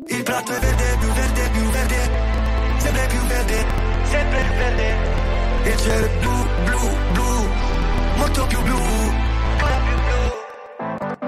Il 0.07 0.23
prato 0.23 0.51
è 0.51 0.59
verde, 0.59 0.83
più 0.99 1.07
verde, 1.11 1.49
più 1.51 1.61
verde, 1.69 2.09
sempre 2.79 3.07
più 3.07 3.19
verde, 3.27 3.65
sempre 4.09 4.41
più 4.43 4.55
verde. 4.57 5.69
Il 5.69 5.77
cielo 5.77 6.05
è 6.05 6.09
blu, 6.19 6.45
molto 8.21 8.45
più 8.45 8.61
blu. 8.61 8.79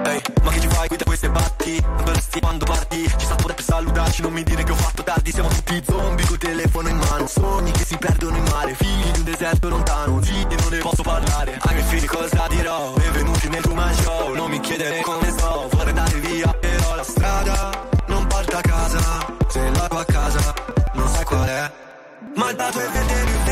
Ehi, 0.06 0.22
ma 0.42 0.50
che 0.50 0.60
ci 0.60 0.68
fai 0.68 0.88
qui 0.88 0.96
da 0.96 1.04
queste 1.04 1.28
batti? 1.28 1.80
Non 1.80 2.04
dovresti 2.04 2.40
quando 2.40 2.64
parti. 2.64 3.08
Ci 3.16 3.24
sta 3.26 3.34
pure 3.34 3.54
per 3.54 3.64
salutarci, 3.64 4.22
non 4.22 4.32
mi 4.32 4.42
dire 4.42 4.62
che 4.62 4.72
ho 4.72 4.76
fatto 4.76 5.02
tardi. 5.02 5.32
Siamo 5.32 5.48
tutti 5.48 5.82
zombie 5.84 6.26
col 6.26 6.38
telefono 6.38 6.88
in 6.88 6.96
mano. 6.96 7.26
Sogni 7.26 7.70
che 7.72 7.84
si 7.84 7.96
perdono 7.96 8.36
in 8.36 8.44
mare. 8.44 8.74
Figli 8.74 9.10
di 9.10 9.18
un 9.18 9.24
deserto 9.24 9.68
lontano. 9.68 10.22
Zitti, 10.22 10.56
non 10.56 10.68
ne 10.70 10.78
posso 10.78 11.02
parlare. 11.02 11.58
Ai 11.60 11.74
miei 11.74 11.86
figli 11.86 12.06
cosa 12.06 12.46
dirò? 12.48 12.92
Benvenuti 12.92 13.48
nel 13.48 13.62
Truman 13.62 13.94
Show. 13.94 14.34
Non 14.34 14.50
mi 14.50 14.60
chiedere 14.60 15.00
come 15.00 15.30
sto. 15.30 15.68
Vorrei 15.70 15.88
andare 15.88 16.18
via 16.20 16.52
Però 16.52 16.94
la 16.94 17.04
strada 17.04 17.88
non 18.06 18.26
porta 18.26 18.58
a 18.58 18.60
casa. 18.60 19.26
Se 19.48 19.70
la 19.70 19.88
tua 19.88 20.04
casa 20.04 20.54
non 20.92 21.08
sai 21.08 21.24
qual 21.24 21.46
è. 21.46 21.72
Ma 22.36 22.50
il 22.50 22.56
prato 22.56 22.78
è 22.80 22.88
verde, 22.88 23.43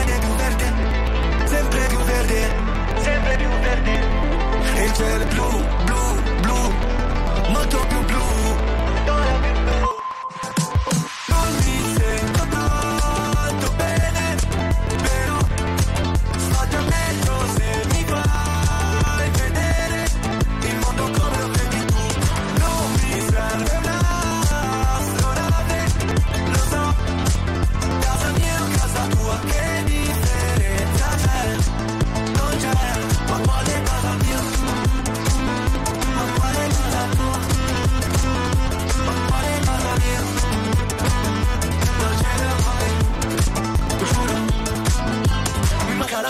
E 4.95 5.05
il 5.05 5.82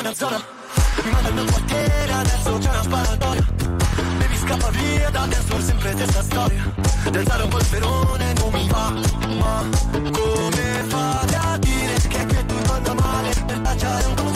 nella 0.02 0.14
zona. 0.14 0.44
Il 0.96 1.32
mio 1.32 1.44
quartiere 1.44 2.12
adesso 2.12 2.58
c'è 2.58 2.68
una 2.68 2.82
sparatoria. 2.82 3.46
Devi 4.18 4.36
scappare 4.36 4.78
via 4.78 5.10
da 5.10 5.26
dentro 5.26 5.60
sempre 5.60 5.94
testa 5.94 6.22
storia. 6.22 6.74
Del 7.10 7.40
un 7.42 7.48
polverone 7.48 8.32
non 8.34 8.52
mi 8.52 8.68
va 8.68 8.92
Ma 9.38 9.64
come 10.10 10.84
fate 10.88 11.36
a 11.36 11.58
dire 11.58 11.94
che, 12.08 12.26
che 12.26 12.46
tu 12.46 12.54
manda 12.66 12.94
male? 12.94 13.34
Per 13.46 13.58
tacciare 13.60 14.06
un 14.06 14.14
comune 14.14 14.31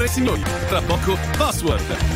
Signore 0.00 0.04
e 0.04 0.08
signori, 0.08 0.42
tra 0.68 0.80
poco 0.80 1.18
Password. 1.36 2.10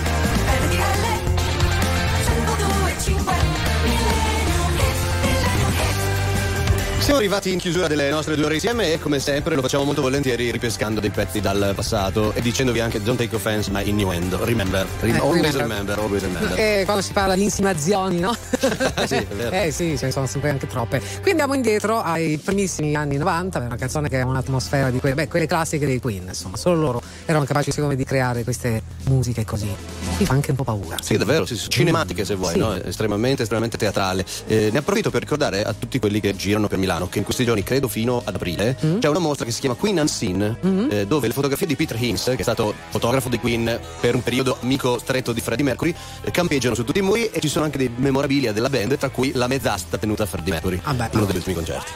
Siamo 7.05 7.19
arrivati 7.19 7.53
in 7.53 7.59
chiusura 7.59 7.87
delle 7.87 8.09
nostre 8.09 8.35
due 8.35 8.47
ore 8.47 8.55
insieme 8.55 8.95
e 8.95 8.99
come 8.99 9.19
sempre 9.19 9.55
lo 9.55 9.61
facciamo 9.61 9.85
molto 9.85 10.01
volentieri 10.01 10.51
ripescando 10.51 11.01
dei 11.01 11.11
pezzi 11.11 11.39
dal 11.43 11.73
passato 11.75 12.33
e 12.33 12.41
dicendovi 12.41 12.81
anche 12.81 13.03
don't 13.03 13.19
take 13.19 13.37
offense 13.37 13.71
my 13.71 13.87
innuendo. 13.87 14.43
Remember, 14.43 14.87
rem- 15.01 15.15
Eh, 15.15 15.19
always 15.19 15.43
remember. 15.53 15.61
remember, 15.69 15.99
always 15.99 16.23
remember. 16.23 16.59
Eh, 16.59 16.83
quando 16.87 17.03
si 17.03 17.13
parla 17.13 17.35
di 17.35 17.43
insimazioni, 17.43 18.21
no? 18.21 18.35
sì, 19.05 19.17
è 19.17 19.27
vero. 19.27 19.51
Eh 19.55 19.71
sì, 19.71 19.99
ce 19.99 20.07
ne 20.07 20.13
sono 20.13 20.27
sempre 20.27 20.49
anche 20.49 20.67
troppe. 20.67 21.03
Qui 21.21 21.31
andiamo 21.31 21.53
indietro 21.53 22.01
ai 22.01 22.39
primissimi 22.39 22.95
anni 22.97 23.19
90, 23.19 23.63
è 23.63 23.67
una 23.67 23.77
canzone 23.77 24.09
che 24.09 24.19
ha 24.21 24.25
un'atmosfera 24.27 24.89
di 24.91 24.99
quelle, 24.99 25.15
beh, 25.15 25.29
quelle 25.29 25.47
classiche 25.47 25.85
dei 25.85 26.01
Queen, 26.01 26.25
insomma, 26.29 26.57
solo 26.57 26.81
loro 26.81 27.03
erano 27.27 27.45
capaci 27.45 27.71
secondo 27.71 27.91
me 27.91 27.97
di 27.97 28.05
creare 28.05 28.45
queste 28.45 28.83
musiche 29.09 29.45
così. 29.45 29.69
Mi 30.17 30.25
fa 30.25 30.33
anche 30.33 30.51
un 30.53 30.57
po' 30.57 30.65
paura. 30.65 30.97
Sì, 31.03 31.19
davvero, 31.19 31.45
sì, 31.45 31.55
cinematiche 31.69 32.25
se 32.25 32.35
vuoi, 32.35 32.53
Sì. 32.55 32.59
no? 32.61 32.75
estremamente, 32.83 33.43
estremamente 33.43 33.77
teatrale. 33.77 34.25
Eh, 34.47 34.71
ne 34.73 34.79
approfitto 34.79 35.11
per 35.11 35.21
ricordare 35.21 35.65
a 35.65 35.75
tutti 35.79 35.99
quelli 35.99 36.19
che 36.21 36.35
girano 36.35 36.67
per 36.67 36.79
Milano 36.79 36.93
che 37.09 37.19
in 37.19 37.25
questi 37.25 37.45
giorni, 37.45 37.63
credo 37.63 37.89
fino 37.89 38.23
ad 38.25 38.35
aprile, 38.35 38.77
Mm. 38.85 38.99
c'è 38.99 39.09
una 39.09 39.19
mostra 39.19 39.45
che 39.45 39.51
si 39.53 39.61
chiama 39.61 39.75
Queen 39.77 39.99
Unseen, 39.99 40.57
Mm-hmm. 40.65 40.91
eh, 40.91 41.07
dove 41.07 41.27
le 41.27 41.33
fotografie 41.33 41.67
di 41.67 41.77
Peter 41.77 42.01
Hinz, 42.03 42.25
che 42.25 42.37
è 42.37 42.43
stato 42.43 42.75
fotografo 42.91 43.29
di 43.29 43.39
Queen 43.39 43.79
per 44.01 44.15
un 44.15 44.23
periodo 44.23 44.57
amico 44.61 44.99
stretto 44.99 45.33
di 45.33 45.41
Freddie 45.41 45.65
Mercury, 45.65 45.95
eh, 46.23 46.31
campeggiano 46.31 46.75
su 46.75 46.85
tutti 46.85 46.99
i 46.99 47.03
muri 47.03 47.27
e 47.31 47.41
ci 47.41 47.49
sono 47.49 47.65
anche 47.65 47.79
dei 47.79 47.91
memorabilia 47.95 48.53
della 48.53 48.69
band, 48.71 48.97
tra 48.99 49.09
cui 49.11 49.33
la 49.35 49.47
mezzasta 49.47 49.99
tenuta 49.99 50.23
a 50.23 50.27
Freddie 50.27 50.53
Mercury, 50.53 50.81
Ah, 50.85 50.93
uno 51.13 51.25
degli 51.25 51.37
ultimi 51.37 51.55
concerti. 51.55 51.93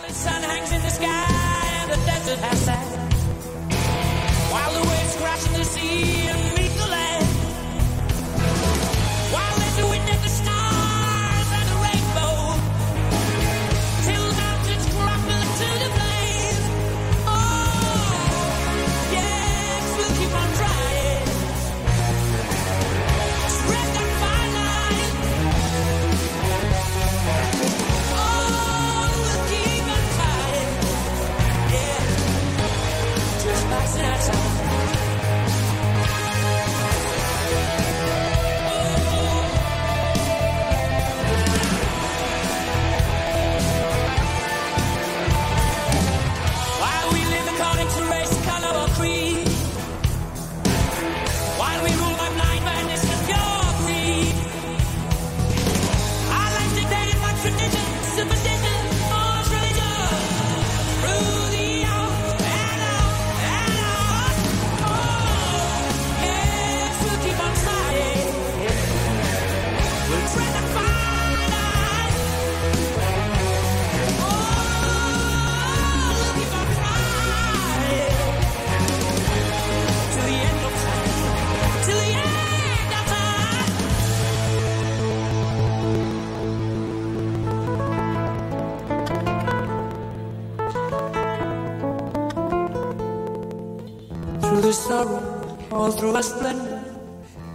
Sorrow, 94.99 95.59
all 95.71 95.93
through 95.93 96.15
our 96.17 96.23
splendor. 96.23 96.83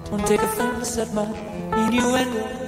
Don't 0.06 0.26
take 0.26 0.42
offense 0.42 0.98
at 0.98 1.14
my 1.14 1.26
innuendo. 1.84 2.63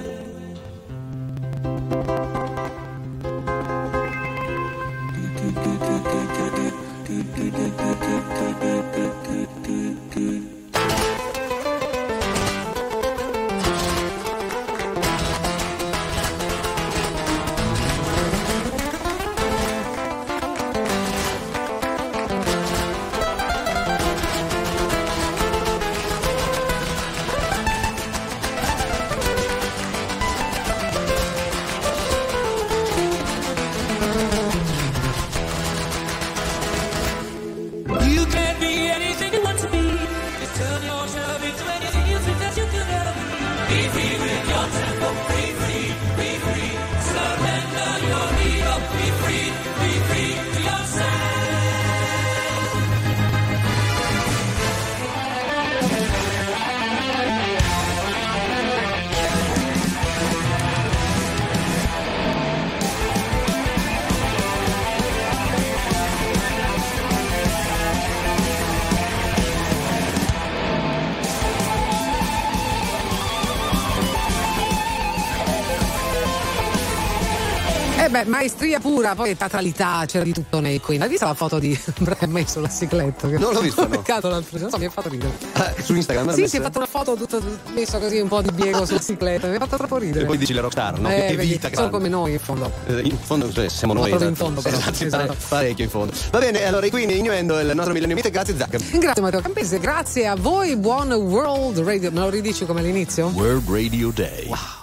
Beh, 78.22 78.24
maestria 78.30 78.80
pura, 78.80 79.14
poi 79.14 79.36
teatralità, 79.36 80.04
c'era 80.06 80.24
di 80.24 80.32
tutto 80.32 80.60
nei 80.60 80.80
Queen. 80.80 81.02
Hai 81.02 81.08
visto 81.08 81.26
la 81.26 81.34
foto 81.34 81.58
di 81.58 81.78
Brian 81.98 82.30
May 82.30 82.46
sulla 82.46 82.68
cicletta? 82.68 83.26
Non 83.28 83.52
l'ho 83.52 83.60
visto, 83.60 83.82
no. 83.82 83.88
Peccato 83.96 84.28
l'altro 84.28 84.58
giorno, 84.58 84.62
non 84.62 84.70
so, 84.70 84.78
mi 84.78 84.84
ha 84.86 84.90
fatto 84.90 85.08
ridere. 85.08 85.32
Ah, 85.52 85.74
su 85.82 85.94
Instagram? 85.94 86.32
Sì, 86.32 86.48
si 86.48 86.56
è 86.56 86.60
fatto 86.60 86.78
una 86.78 86.86
foto 86.86 87.14
tutto 87.14 87.40
messo 87.74 87.98
così 87.98 88.18
un 88.18 88.28
po' 88.28 88.40
di 88.42 88.50
biego 88.52 88.84
sulla 88.86 89.00
cicletta, 89.00 89.48
mi 89.48 89.56
ha 89.56 89.58
fatto 89.58 89.76
troppo 89.76 89.98
ridere. 89.98 90.24
E 90.24 90.26
poi 90.26 90.38
dici 90.38 90.52
le 90.52 90.60
rockstar, 90.60 90.98
no? 90.98 91.08
Eh, 91.10 91.14
che, 91.14 91.26
che 91.28 91.36
vedi, 91.36 91.48
vita 91.48 91.68
sono 91.68 91.88
grande. 91.88 91.90
come 91.96 92.08
noi 92.08 92.32
in 92.32 92.38
fondo. 92.38 92.72
Eh, 92.86 93.00
In 93.00 93.18
fondo 93.18 93.52
cioè, 93.52 93.68
siamo 93.68 93.92
noi. 93.92 94.08
proprio 94.08 94.28
in 94.28 94.34
esatto. 94.34 94.46
fondo, 94.46 94.60
però. 94.62 94.76
Esatto, 94.76 95.04
Esatto. 95.04 95.26
pare- 95.26 95.38
parecchio 95.48 95.84
in 95.84 95.90
fondo. 95.90 96.12
Va 96.30 96.38
bene, 96.38 96.64
allora 96.64 96.86
i 96.86 96.90
Queen 96.90 97.10
innuendo 97.10 97.58
il 97.60 97.70
nostro 97.74 97.92
Millennium 97.92 98.18
Meet. 98.18 98.30
Grazie 98.32 98.56
Zac. 98.56 98.98
Grazie 98.98 99.22
Matteo 99.22 99.40
Campese, 99.40 99.78
grazie 99.78 100.26
a 100.26 100.36
voi, 100.36 100.76
buon 100.76 101.12
World 101.12 101.78
Radio. 101.80 102.10
Me 102.10 102.20
lo 102.20 102.28
ridici 102.30 102.64
come 102.66 102.80
all'inizio? 102.80 103.26
World 103.34 103.68
Radio 103.68 104.10
Day. 104.10 104.46
Wow. 104.46 104.75